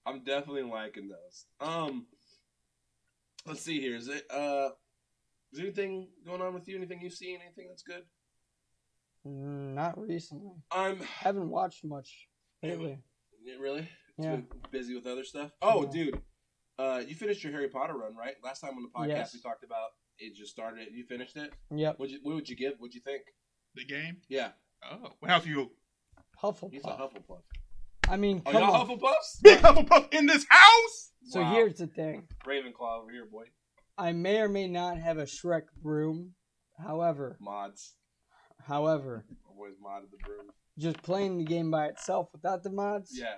[0.06, 1.46] I'm definitely liking those.
[1.60, 2.06] Um,
[3.46, 3.96] let's see here.
[3.96, 4.70] Is it uh,
[5.52, 6.76] is there anything going on with you?
[6.76, 7.38] Anything you've seen?
[7.44, 8.02] Anything that's good?
[9.26, 10.52] Mm, Not recently.
[10.70, 12.28] I'm haven't watched much
[12.62, 12.98] lately.
[13.42, 13.88] Yeah, really.
[14.18, 14.36] It's Yeah.
[14.36, 15.52] been busy with other stuff.
[15.62, 15.90] Oh, Yeah.
[15.90, 16.22] dude,
[16.78, 18.34] uh, you finished your Harry Potter run, right?
[18.44, 19.34] Last time on the podcast Yes.
[19.34, 20.34] we talked about it.
[20.34, 20.92] Just started it.
[20.92, 21.52] You finished it.
[21.74, 21.98] Yep.
[21.98, 22.74] What you what would you give?
[22.78, 23.22] What'd you think?
[23.74, 24.20] The game?
[24.28, 25.12] Yeah, Oh.
[25.18, 25.70] What house are you?
[26.70, 27.42] he's a Hufflepuff.
[28.14, 28.18] Hufflepuff.
[28.18, 28.88] I mean, come y'all on.
[28.88, 29.12] Hufflepuffs?
[29.42, 31.10] Big Hufflepuff in this house?
[31.26, 31.52] So Wow.
[31.54, 32.28] here's the thing.
[32.46, 33.44] Ravenclaw over here, boy.
[33.96, 36.34] I may or may not have a Shrek broom.
[36.84, 37.94] However, Mods.
[38.66, 40.46] however, My boys modded the broom.
[40.78, 43.36] just playing the game by itself without the mods, Yeah,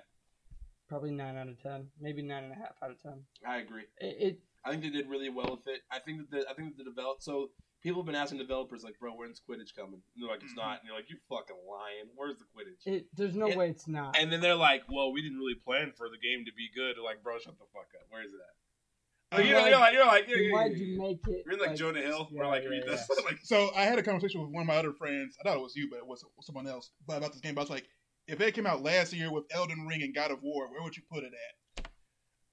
[0.89, 3.25] probably nine out of ten, maybe nine and a half out of ten.
[3.47, 3.83] I agree.
[3.99, 5.83] It, it I think they did really well with it.
[5.93, 7.51] I think that the I think that the develop so
[7.87, 10.03] people have been asking developers like, bro, when's Quidditch coming?
[10.03, 10.57] And they're like, it's Mhm.
[10.57, 10.81] not.
[10.81, 12.11] And you're like, you fucking lying.
[12.16, 12.83] Where's the Quidditch?
[12.85, 14.18] it there's no It- way it's not.
[14.18, 16.99] And then they're like, "Well, we didn't really plan for the game to be good."
[16.99, 18.07] Like, bro, shut the fuck up.
[18.11, 19.38] Where is it at?
[19.38, 21.42] Like, Uh, you're, you're like, you're like, yeah, Then yeah, why'd you make it?
[21.46, 23.09] You're in like, Jonah Hill, yeah, where like yeah, read this.
[23.18, 23.25] yeah.
[23.25, 25.37] like, So I had a conversation with one of my other friends.
[25.40, 26.90] I thought it was you, but it was someone else.
[27.07, 27.87] But about this game, I was like,
[28.27, 30.96] if it came out last year with Elden Ring and God of War, where would
[30.96, 31.87] you put it at?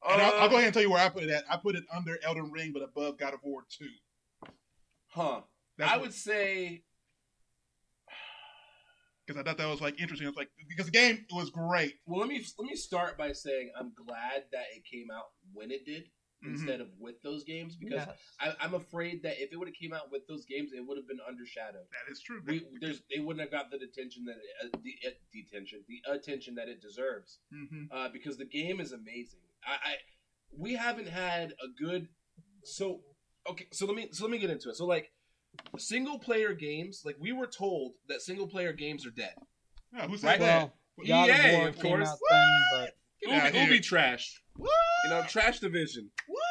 [0.06, 1.44] And I'll, I'll go ahead and tell you where I put it at.
[1.50, 3.90] I put it under Elden Ring, but above God of War Two.
[5.14, 5.42] Huh?
[5.78, 6.84] That's I what- would say,
[9.28, 10.28] because I thought that was like interesting.
[10.28, 11.96] It's like because the game was great.
[12.06, 15.72] well, let me let me start by saying I'm glad that it came out when
[15.72, 16.10] it did
[16.44, 16.56] Mhm.
[16.56, 18.18] instead of with those games because Yes.
[18.42, 20.98] I, I'm afraid that if it would have came out with those games, it would
[20.98, 21.88] have been undershadowed.
[21.90, 22.42] That is true.
[22.46, 26.02] We, there's, they wouldn't have got the detention that it, uh, the uh, detention, the
[26.12, 27.40] attention that it deserves.
[27.50, 29.40] hmm uh, because the game is amazing.
[29.66, 29.96] I, I
[30.58, 32.10] we haven't had a good
[32.66, 33.00] so
[33.50, 33.68] okay.
[33.72, 34.76] So let me so let me get into it.
[34.76, 35.12] So like
[35.78, 39.34] single player games, like we were told that single player games are dead.
[39.96, 40.40] Yeah, who said Right.
[40.40, 40.74] that?
[40.98, 42.08] Well, God of of course.
[42.10, 43.60] out then, but Get outta Ubi.
[43.74, 44.70] Ubi trash, What?
[45.06, 46.10] you know, trash division.
[46.28, 46.42] What?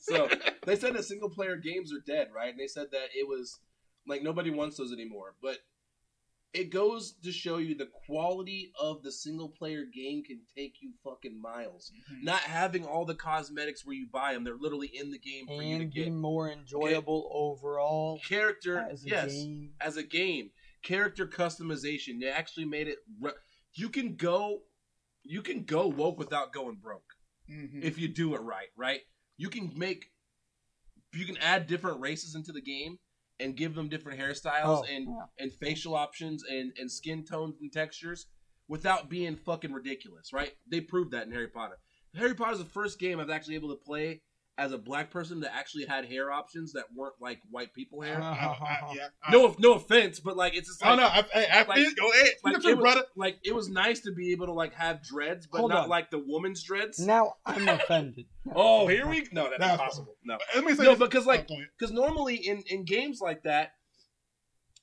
[0.00, 0.28] So
[0.64, 2.50] they said that single player games are dead, right?
[2.50, 3.58] And they said that it was
[4.06, 5.34] like nobody wants those anymore.
[5.42, 5.58] But
[6.54, 10.92] it goes to show you the quality of the single player game can take you
[11.04, 11.92] fucking miles.
[12.10, 12.22] Mhm.
[12.24, 15.62] Not having all the cosmetics where you buy them, they're literally in the game for
[15.62, 16.10] you to and get.
[16.12, 19.74] more enjoyable overall Character, as a yes, game.
[19.80, 20.50] as a game.
[20.82, 22.20] Character customization.
[22.20, 22.98] They actually made it.
[23.20, 23.32] Re-
[23.74, 24.62] you can go,
[25.24, 27.14] you can go woke without going broke
[27.50, 27.82] Mhm.
[27.82, 28.68] if you do it right.
[28.76, 29.02] Right?
[29.36, 30.12] You can make,
[31.12, 32.98] you can add different races into the game
[33.40, 35.24] and give them different hairstyles Oh, and yeah.
[35.44, 38.26] and facial options and and skin tones and textures
[38.68, 40.32] without being fucking ridiculous.
[40.32, 40.52] Right?
[40.70, 41.78] They proved that in Harry Potter.
[42.14, 44.22] Harry Potter is the first game I was actually able to play
[44.58, 48.20] as a black person that actually had hair options that weren't like white people hair.
[48.20, 48.54] Uh-huh.
[48.60, 49.08] I- I- yeah.
[49.22, 51.06] I- No, no offense, but like it's just oh, Like, Oh no!
[51.06, 52.32] I, I, I like- feel, go ahead.
[52.42, 55.46] like, Like, it was, like it was nice to be able to like have dreads,
[55.46, 55.88] but Hold not on.
[55.88, 56.98] like the woman's dreads.
[56.98, 58.26] Now I'm offended.
[58.54, 60.16] Oh, here we no, that's That's impossible.
[60.24, 60.98] No, Let me say no, this.
[61.08, 61.68] because like Oh, go ahead.
[61.78, 63.72] because normally in in games like that,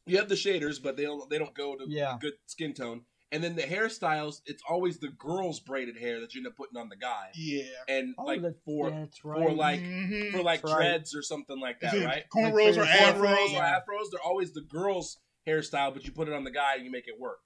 [0.06, 2.18] you have the shaders, but they don't they don't go to Yeah.
[2.22, 3.02] good skin tone.
[3.36, 6.78] And then the hairstyles, it's always the girl's braided hair that you end up putting
[6.78, 7.64] on the guy, yeah.
[7.90, 9.14] and Oh, like that- for right.
[9.22, 10.32] for like Mhm.
[10.32, 10.80] for like That's right.
[10.80, 12.24] dreads or something like that, Is it right?
[12.34, 13.48] Cornrows or Like afros.
[13.50, 16.76] Afros or afros, they're always the girl's hairstyle, but you put it on the guy
[16.76, 17.40] and you make it work.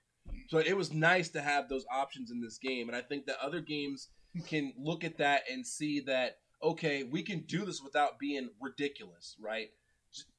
[0.49, 3.39] So it was nice to have those options in this game, and I think that
[3.39, 4.09] other games
[4.45, 9.35] can look at that and see that okay, we can do this without being ridiculous,
[9.39, 9.69] right?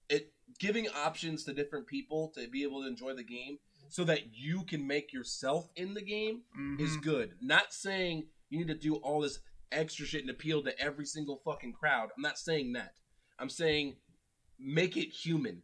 [0.08, 3.58] It giving options to different people to be able to enjoy the game,
[3.90, 6.80] so that you can make yourself in the game Mhm.
[6.80, 7.36] is good.
[7.40, 9.40] Not saying you need to do all this
[9.72, 12.10] extra shit and appeal to every single fucking crowd.
[12.16, 12.94] I'm not saying that.
[13.38, 13.96] I'm saying
[14.58, 15.62] make it human.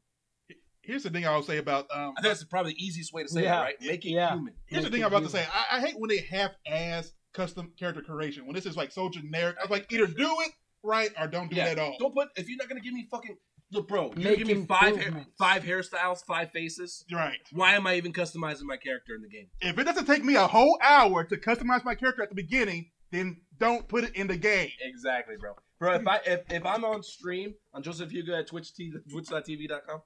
[0.82, 2.14] Here's the thing I'll say about um.
[2.16, 3.56] I think that's probably the easiest way to say Yeah.
[3.56, 3.80] that, right?
[3.80, 4.34] Make it Yeah.
[4.34, 4.54] human.
[4.66, 5.44] Here's the thing I'm about to say.
[5.52, 8.46] I, I hate when they half-ass custom character creation.
[8.46, 11.50] When this is like so generic, I was like, either do it right or don't
[11.50, 11.66] do Yeah.
[11.66, 11.96] it at all.
[11.98, 13.36] Don't put if you're not gonna give me fucking
[13.72, 14.12] look, bro.
[14.16, 17.04] You give me five hair, five hairstyles, five faces.
[17.12, 17.38] Right.
[17.52, 19.48] Why am I even customizing my character in the game?
[19.60, 22.90] If it doesn't take me a whole hour to customize my character at the beginning,
[23.10, 24.70] then don't put it in the game.
[24.80, 25.52] Exactly, bro.
[25.78, 30.02] Bro, if I if, if I'm on stream on Joseph Hugo at Twitch T, twitch.tv.com,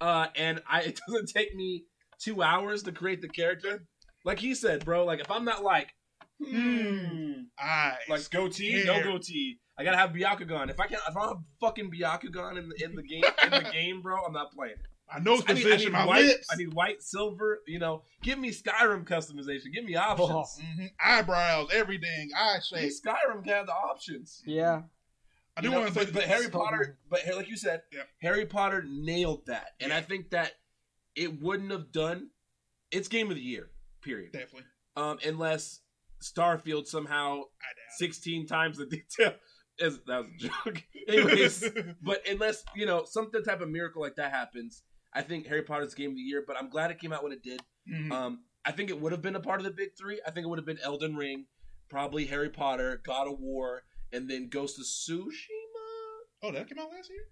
[0.00, 1.84] uh, and I it doesn't take me
[2.18, 3.86] two hours to create the character.
[4.24, 5.04] Like he said, bro.
[5.04, 5.94] Like if I'm not like,
[6.44, 7.94] hmm, Eyes.
[8.08, 9.58] like goatee, no goatee.
[9.78, 10.70] I gotta have Byakugan.
[10.70, 13.50] If I can't, if I don't have fucking Byakugan in the in the game, in
[13.50, 14.76] the game, bro, I'm not playing.
[15.12, 16.24] my nose I need, I need my white.
[16.24, 17.60] lips, I need white, silver.
[17.66, 19.72] You know, give me Skyrim customization.
[19.72, 20.58] Give me options.
[20.78, 20.90] Mhm.
[21.04, 22.92] eyebrows, everything, eye Give shape.
[23.04, 24.42] Skyrim can have the options.
[24.46, 24.82] Yeah.
[25.58, 27.24] I You do know, want to say, but, but Harry so Potter, good.
[27.26, 28.02] but like you said, Yeah.
[28.20, 29.98] Harry Potter nailed that, and Yeah.
[29.98, 30.52] I think that
[31.14, 32.28] it wouldn't have done.
[32.90, 33.70] It's game of the year,
[34.02, 34.32] period.
[34.32, 34.64] definitely.
[34.96, 35.80] Um, unless
[36.22, 37.96] Starfield somehow I doubt.
[37.98, 39.34] sixteen times the detail.
[39.78, 40.82] Is that was a joke.
[41.08, 41.70] Anyways,
[42.02, 45.94] but unless you know something type of miracle like that happens, I think Harry Potter's
[45.94, 46.42] game of the year.
[46.46, 47.60] But I'm glad it came out when it did.
[47.90, 48.10] Mhm.
[48.12, 50.20] Um, I think it would have been a part of the big three.
[50.26, 51.46] I think it would have been Elden Ring,
[51.90, 55.30] probably Harry Potter, God of War, and then Ghost of Tsushima.
[56.42, 57.28] oh, that came out last year.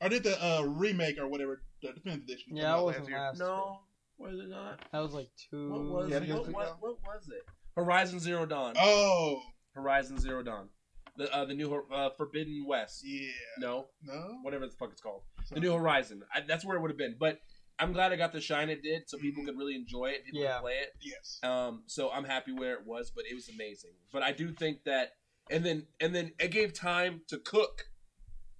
[0.00, 2.56] Or did the uh, remake or whatever the definitive edition?
[2.56, 3.18] Yeah, out that wasn't last year?
[3.18, 3.38] last.
[3.38, 3.80] No,
[4.18, 4.80] was it not?
[4.92, 5.70] That was like two.
[5.72, 6.28] What was Yeah, it?
[6.28, 7.42] What, what, what was it?
[7.74, 8.74] Horizon Zero Dawn.
[8.78, 9.40] Oh,
[9.74, 10.68] Horizon Zero Dawn.
[11.16, 13.02] The uh, the new uh, Forbidden West.
[13.04, 13.30] yeah.
[13.58, 14.38] No, No.
[14.42, 15.22] whatever the fuck it's called.
[15.50, 16.22] The New Horizon.
[16.34, 17.16] I, that's where it would have been.
[17.18, 17.38] But
[17.78, 20.24] I'm glad I got the shine it did, so people could really enjoy it.
[20.24, 20.54] People Yeah.
[20.54, 20.90] could play it.
[21.00, 21.38] Yes.
[21.42, 23.92] Um, so I'm happy where it was, but it was amazing.
[24.12, 25.10] But I do think that,
[25.50, 27.82] and then and then it gave time to cook.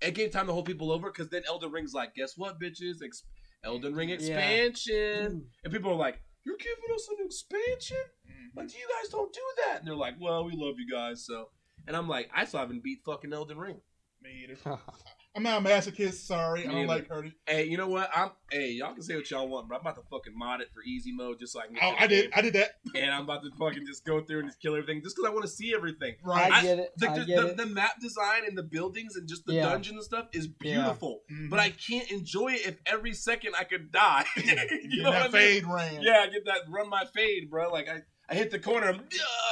[0.00, 3.02] It gave time to hold people over because then Elden Ring's like, guess what, bitches?
[3.04, 3.24] Ex-
[3.64, 4.94] Elden Ring expansion,
[5.40, 5.44] Mm.
[5.64, 7.96] and people are like, you're giving us an expansion?
[8.28, 8.56] Mhm.
[8.56, 9.78] Like, you guys don't do that.
[9.78, 11.48] And they're like, well, we love you guys, so.
[11.86, 13.80] And I'm like, I still haven't beat fucking Elden Ring.
[14.22, 14.78] Me either.
[15.36, 16.26] I'm not a masochist.
[16.26, 16.86] Sorry, I Me don't either.
[16.86, 17.32] like hurting.
[17.44, 18.08] Hey, you know what?
[18.14, 20.68] I'm hey, y'all can say what y'all want, but I'm about to fucking mod it
[20.72, 21.76] for easy mode just so I can.
[21.82, 22.22] Oh, I did.
[22.22, 22.30] game.
[22.36, 22.70] I did that.
[22.94, 25.32] and I'm about to fucking just go through and just kill everything just because I
[25.34, 26.14] want to see everything.
[26.24, 26.52] Right.
[26.52, 26.92] I get it.
[26.96, 27.56] The, I get the, it.
[27.56, 29.68] the map design and the buildings and just the Yeah.
[29.70, 30.76] dungeon and stuff is Yeah.
[30.82, 31.50] beautiful, Mhm.
[31.50, 34.24] but I can't enjoy it if every second I could die.
[34.36, 35.32] you Get know that what I mean?
[35.32, 36.00] fade ran.
[36.02, 37.70] Yeah, I get that run my fade, bro.
[37.72, 39.00] Like I, I hit the corner, I'm,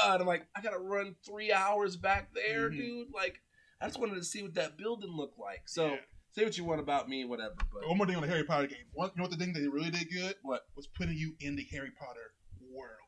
[0.04, 2.76] "Yeah," and I'm like, I gotta run three hours back there, Mhm.
[2.76, 3.08] dude.
[3.14, 3.40] Like
[3.80, 5.68] I just wanted to see what that building looked like.
[5.68, 6.00] So Yeah.
[6.32, 7.54] say what you want about me, whatever.
[7.72, 8.86] But One more thing on the Harry Potter game.
[8.92, 10.36] One, you know what the thing that they really did good?
[10.42, 10.66] What?
[10.76, 12.34] Was putting you in the Harry Potter
[12.70, 12.98] world.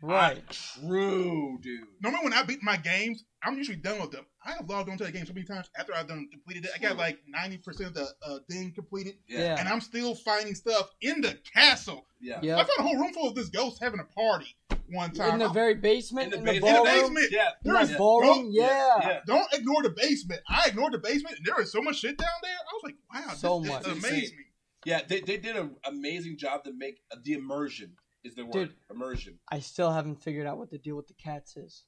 [0.00, 0.42] right.
[0.50, 1.88] true, dude.
[2.00, 4.26] Normally, when I beat my games, I'm usually done with them.
[4.44, 6.70] I have logged onto the game so many times after I've done completed it.
[6.74, 9.56] I got like 90% of the uh, thing completed, Yeah.
[9.58, 12.06] and I'm still finding stuff in the castle.
[12.20, 12.38] Yeah.
[12.38, 12.56] I Yeah.
[12.58, 14.54] found a whole room full of this ghost having a party
[14.90, 15.32] one time.
[15.34, 17.26] In the I'm- very basement, in the, in the ballroom, basement.
[17.30, 17.48] Yeah.
[17.64, 18.66] in There the is- ballroom, Yeah.
[18.66, 19.08] yeah.
[19.08, 19.20] Yeah.
[19.26, 20.40] Don't ignore the basement.
[20.48, 22.52] I ignored the basement, and there was so much shit down there.
[22.52, 22.96] I was like,
[23.26, 23.82] wow, So this, much.
[23.84, 24.44] this amazed me.
[24.84, 28.52] Yeah, they, they did an amazing job to make uh, the immersion is the word
[28.52, 28.74] Dude.
[28.90, 29.38] immersion.
[29.50, 31.84] I still haven't figured out what the deal with the cats is.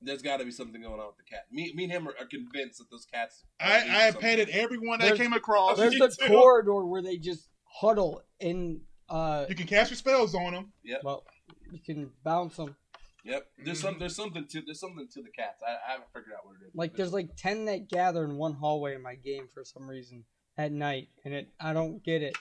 [0.00, 1.46] There's got to be something going on with the cat.
[1.50, 3.44] Me, me and him are, are convinced that those cats.
[3.60, 4.20] I, into I have something.
[4.20, 5.76] petted everyone that I came across.
[5.76, 8.82] There's me the corridor where they just huddle in.
[9.08, 10.72] Uh, You can cast your spells on them.
[11.02, 11.24] well,
[11.72, 12.76] you can bounce them.
[13.24, 13.46] Yep.
[13.64, 13.98] There's some.
[13.98, 14.62] There's something to.
[14.62, 15.62] There's something to the cats.
[15.66, 16.74] I, I haven't figured out what it is.
[16.74, 20.24] Like there's like ten that gather in one hallway in my game for some reason
[20.56, 22.36] at night, and it I don't get it.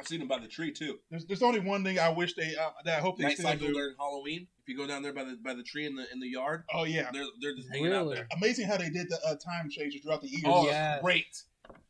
[0.00, 0.98] I've seen them by the tree too.
[1.10, 3.50] There's, there's only one thing I wish they uh, that I hope they Night still
[3.50, 3.72] cycle do.
[3.74, 4.46] during Halloween.
[4.62, 6.62] If you go down there by the by the tree in the in the yard,
[6.72, 8.14] Oh yeah, they're they're just hanging out Really?
[8.16, 8.28] there.
[8.36, 10.44] amazing how they did the uh, time changes throughout the years.
[10.46, 11.00] Oh, Yeah.
[11.00, 11.26] great.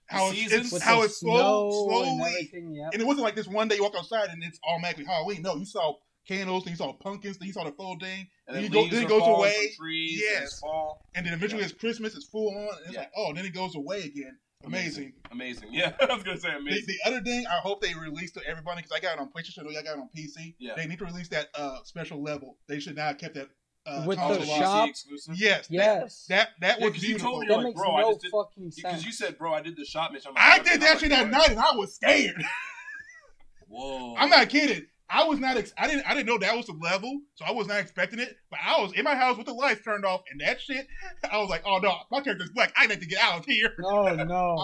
[0.07, 0.65] how it's, seasons?
[0.67, 2.75] it's With how the it's slow, snow and slowly, everything.
[2.75, 2.91] Yep.
[2.95, 5.43] and it wasn't like this one day you walk outside and it's automatically Halloween.
[5.43, 5.93] No, you saw
[6.29, 8.71] candles, then you saw the pumpkins, then you saw the full thing, And Then then,
[8.73, 9.73] go- then it goes away.
[9.77, 10.21] From trees.
[10.23, 10.41] Yes.
[10.43, 11.07] and fall.
[11.15, 11.69] and then eventually Yeah.
[11.69, 12.57] it's Christmas, it's full on.
[12.57, 13.01] And it's Yeah.
[13.01, 14.39] like, oh, then it goes away again.
[14.65, 15.13] Amazing.
[15.31, 15.69] Amazing.
[15.73, 16.85] Yeah, I was gonna say amazing.
[16.87, 19.69] the other thing I hope they release to everybody because I got it on PlayStation,
[19.69, 20.55] I got it on PC.
[20.59, 20.75] Yeah.
[20.77, 22.57] They need to release that uh, special level.
[22.67, 23.49] They should not have kept that
[23.87, 24.59] uh, With the console PC lock.
[24.61, 24.89] shop?
[24.89, 25.35] exclusive.
[25.39, 25.67] Yes.
[25.71, 26.27] Yes.
[26.29, 28.23] That that Yeah, was 'cause you told me, that like, makes bro, I no just
[28.23, 30.33] did- fucking Because you said, bro, I did the shop mission.
[30.35, 32.43] I'm like, I did that shit that night and I was scared.
[33.69, 34.17] Whoa.
[34.17, 34.87] I'm not kidding.
[35.11, 35.57] I was not.
[35.57, 36.07] Ex- I didn't.
[36.07, 38.37] I didn't know that was the level, so I was not expecting it.
[38.51, 40.87] But I was in my house with the lights turned off and that shit.
[41.33, 42.73] I was like, "Oh no, my character's black.
[42.77, 44.17] I need to get out of here." Oh no, I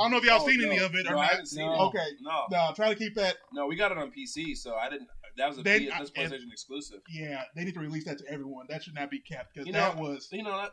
[0.02, 0.68] don't know if y'all Oh, seen no.
[0.70, 1.30] any of it or No, I not.
[1.30, 1.72] haven't seen No.
[1.72, 1.78] it.
[1.88, 2.42] Okay, No.
[2.50, 3.36] no, try to keep that.
[3.52, 5.08] No, we got it on PC, so I didn't.
[5.36, 7.00] That was a Then P- I- this PlayStation exclusive.
[7.10, 8.66] Yeah, they need to release that to everyone.
[8.68, 10.28] That should not be kept because that know, was.
[10.30, 10.68] You know, I,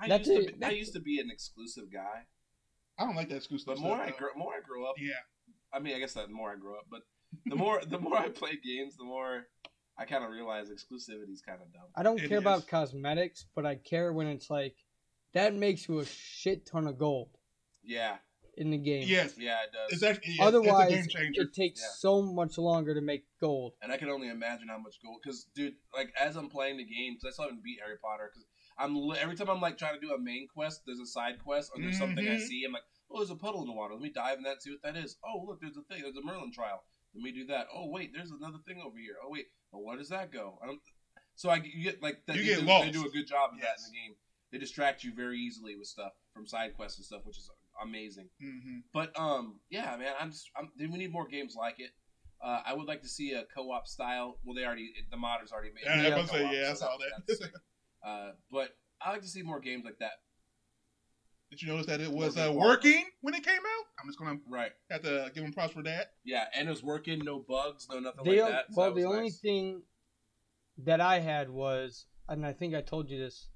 [0.00, 0.54] I That's used to.
[0.54, 2.22] Be, I used to be an exclusive guy,
[2.98, 3.66] I don't like that exclusive.
[3.66, 4.16] but more stuff, I though.
[4.18, 4.94] grow, more I grow up.
[4.98, 5.12] Yeah,
[5.74, 7.02] I mean, I guess that more I grow up, but
[7.46, 9.46] the more the more I play games, the more
[9.98, 11.82] I kind of realize exclusivity is kind of dumb.
[11.96, 12.42] I don't It care is.
[12.42, 14.74] about cosmetics, but I care when it's like
[15.34, 17.28] that makes you a shit ton of gold
[17.82, 18.16] Yeah,
[18.56, 19.04] in the game.
[19.06, 19.92] yes, yeah, it does.
[19.92, 21.42] it's actually yeah, Otherwise, it's a game changer.
[21.42, 21.88] it takes Yeah.
[21.98, 23.74] so much longer to make gold.
[23.82, 25.20] and I can only imagine how much gold.
[25.22, 28.30] Because, dude, like as I'm playing the game, because I still haven't beat Harry Potter.
[28.32, 28.46] Because
[28.78, 31.38] I'm li- every time I'm like trying to do a main quest, there's a side
[31.42, 32.40] quest, or there's something I Mhm.
[32.40, 32.64] see.
[32.66, 33.94] I'm like, Oh, there's a puddle in the water.
[33.94, 35.16] Let me dive in that and see what that is.
[35.24, 36.02] Oh, look, there's a thing.
[36.02, 36.82] There's a Merlin trial.
[37.16, 37.68] Let me do that.
[37.74, 39.16] Oh, wait, there's another thing over here.
[39.24, 40.58] Oh, wait, well, where does that go?
[40.62, 40.80] I don't.
[41.34, 42.84] So I you get like that, You they get do, lost.
[42.84, 44.16] They do a good job of that in the game.
[44.52, 47.50] They distract you very easily with stuff from side quests and stuff, which is
[47.82, 48.28] amazing.
[48.42, 48.78] Mm-hmm.
[48.92, 51.90] But um, yeah, man, I'm just I'm, we need more games like it.
[52.42, 54.38] Uh, I would like to see a co-op style.
[54.44, 55.84] Well, they already the modders already made.
[55.84, 57.36] Yeah, I was say, yeah, I saw that.
[57.36, 57.52] sick.
[58.06, 60.12] uh, but I like to see more games like that.
[61.50, 63.84] Did you notice that it was More uh, working when it came out?
[64.00, 64.72] I'm just gonna Right.
[64.90, 66.14] have to give them props for that.
[66.24, 67.20] Yeah, and it was working.
[67.24, 67.86] No bugs.
[67.90, 68.66] No nothing The like o- that.
[68.72, 69.38] so well, that the only nice.
[69.38, 69.82] thing
[70.78, 73.48] that I had was, and I think I told you this,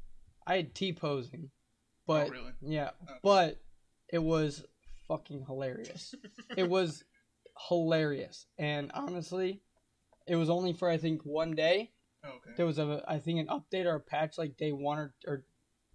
[0.47, 1.51] I had T posing,
[2.07, 2.53] but oh, really?
[2.61, 3.19] yeah, Okay.
[3.23, 3.61] but
[4.09, 4.65] it was
[5.09, 6.15] fucking hilarious.
[6.57, 7.05] it was
[7.69, 9.63] hilarious, and honestly,
[10.29, 11.91] it was only for I think one day.
[12.25, 12.51] Okay.
[12.57, 15.45] There was a I think an update or a patch like day one or, or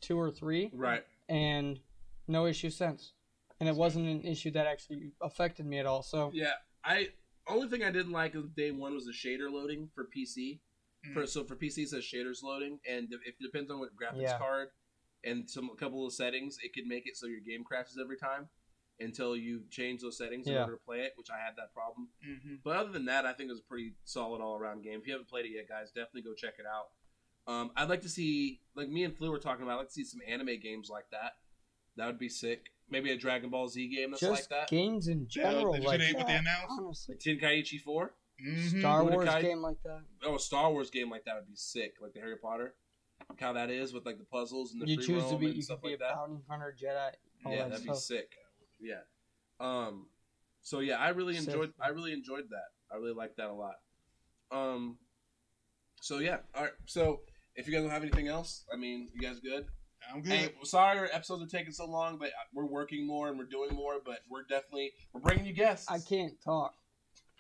[0.02, 1.04] two or three, Right.
[1.30, 1.80] And
[2.28, 3.14] no issue since.
[3.60, 6.04] And it wasn't an issue that actually affected me at all.
[6.04, 6.54] So Yeah.
[6.84, 7.10] I
[7.48, 10.60] only thing I didn't like of day one was the shader loading for PC.
[11.14, 11.30] For Mm.
[11.30, 14.40] so for PC it says shaders loading, and if it depends on what graphics Yeah.
[14.40, 14.70] card
[15.24, 18.18] and some a couple of settings, it could make it so your game crashes every
[18.18, 18.50] time
[19.00, 20.62] until you change those settings in Yeah.
[20.62, 21.14] order to play it.
[21.16, 22.10] Which I had that problem.
[22.28, 22.56] Mm-hmm.
[22.64, 25.00] But other than that, I think it was a pretty solid all around game.
[25.00, 26.92] If you haven't played it yet, guys, definitely go check it out.
[27.48, 29.94] Um, I'd like to see, like me and Flu were talking about, I'd like to
[29.94, 31.34] see some anime games like that.
[31.98, 32.72] That would be sick.
[32.90, 34.70] Maybe a Dragon Ball Z game that's just like that.
[34.70, 36.74] games in general, did you like see what they that, announced?
[36.80, 38.14] honestly, Tenkaichi 4?
[38.46, 38.80] Mm-hmm.
[38.80, 40.02] Star Wars Budokai- game like that.
[40.24, 42.76] Oh, a Star Wars game like that would be sick, like the Harry Potter.
[43.30, 45.46] Like how that is with like the puzzles and the You free choose to be,
[45.48, 46.16] and you stuff could be like a that.
[46.16, 47.12] bounty hunter, Jedi.
[47.46, 48.34] All yeah, that that'd be sick.
[48.80, 48.96] Yeah.
[49.60, 50.08] Um.
[50.62, 51.48] So yeah, I really Sick.
[51.48, 51.74] enjoyed.
[51.82, 52.68] I really enjoyed that.
[52.94, 53.76] I really liked that a lot.
[54.52, 54.98] Um.
[56.02, 56.38] So yeah.
[56.54, 56.74] All right.
[56.86, 57.22] So
[57.56, 59.66] if you guys don't have anything else, I mean, you guys good?
[60.14, 60.32] I'm good.
[60.32, 63.74] Hey, sorry our episodes are taking so long, but we're working more and we're doing
[63.74, 63.96] more.
[64.04, 65.90] But we're definitely we're bringing you guests.
[65.90, 66.74] I can't talk.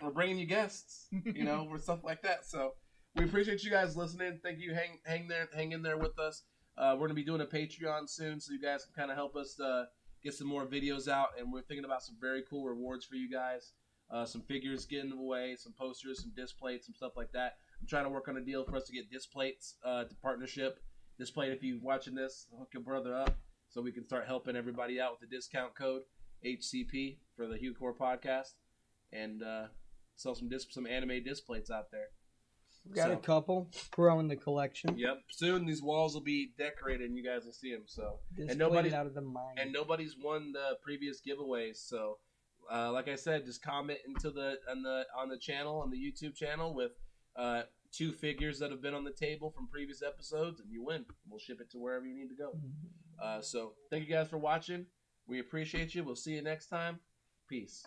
[0.01, 2.45] we're bringing you guests, you know, for stuff like that.
[2.45, 2.73] So
[3.15, 4.39] we appreciate you guys listening.
[4.43, 4.73] Thank you.
[4.73, 6.43] Hang hang there, hang in there with us.
[6.77, 9.35] Uh, we're gonna be doing a Patreon soon, so you guys can kind of help
[9.35, 9.85] us uh,
[10.23, 11.29] get some more videos out.
[11.39, 13.73] And we're thinking about some very cool rewards for you guys.
[14.11, 17.53] Uh, some figures getting away, some posters, some Displates, some stuff like that.
[17.85, 20.79] I'm trying to work on a deal for us to get Displates uh, to partnership.
[21.19, 23.37] Displate, if you're watching this, hook your brother up
[23.69, 26.01] so we can start helping everybody out with the discount code
[26.43, 28.53] HCP for the Hugh Core podcast.
[29.13, 29.65] And uh,
[30.15, 32.07] sell some disc, some anime Displates out there.
[32.89, 34.97] We got So- a couple growing the collection.
[34.97, 35.19] Yep.
[35.29, 37.83] Soon these walls will be decorated, and you guys will see them.
[37.85, 39.59] So, Displayed nobody- out of the mind.
[39.59, 41.75] and nobody's won the previous giveaways.
[41.87, 42.17] So,
[42.73, 45.97] uh, like I said, just comment into the on the on the channel on the
[45.97, 46.93] YouTube channel with
[47.35, 47.63] uh,
[47.95, 51.05] two figures that have been on the table from previous episodes, and you win.
[51.29, 52.51] We'll ship it to wherever you need to go.
[53.21, 54.85] Uh, so, thank you guys for watching.
[55.27, 56.03] We appreciate you.
[56.03, 56.99] We'll see you next time.
[57.49, 57.85] Peace.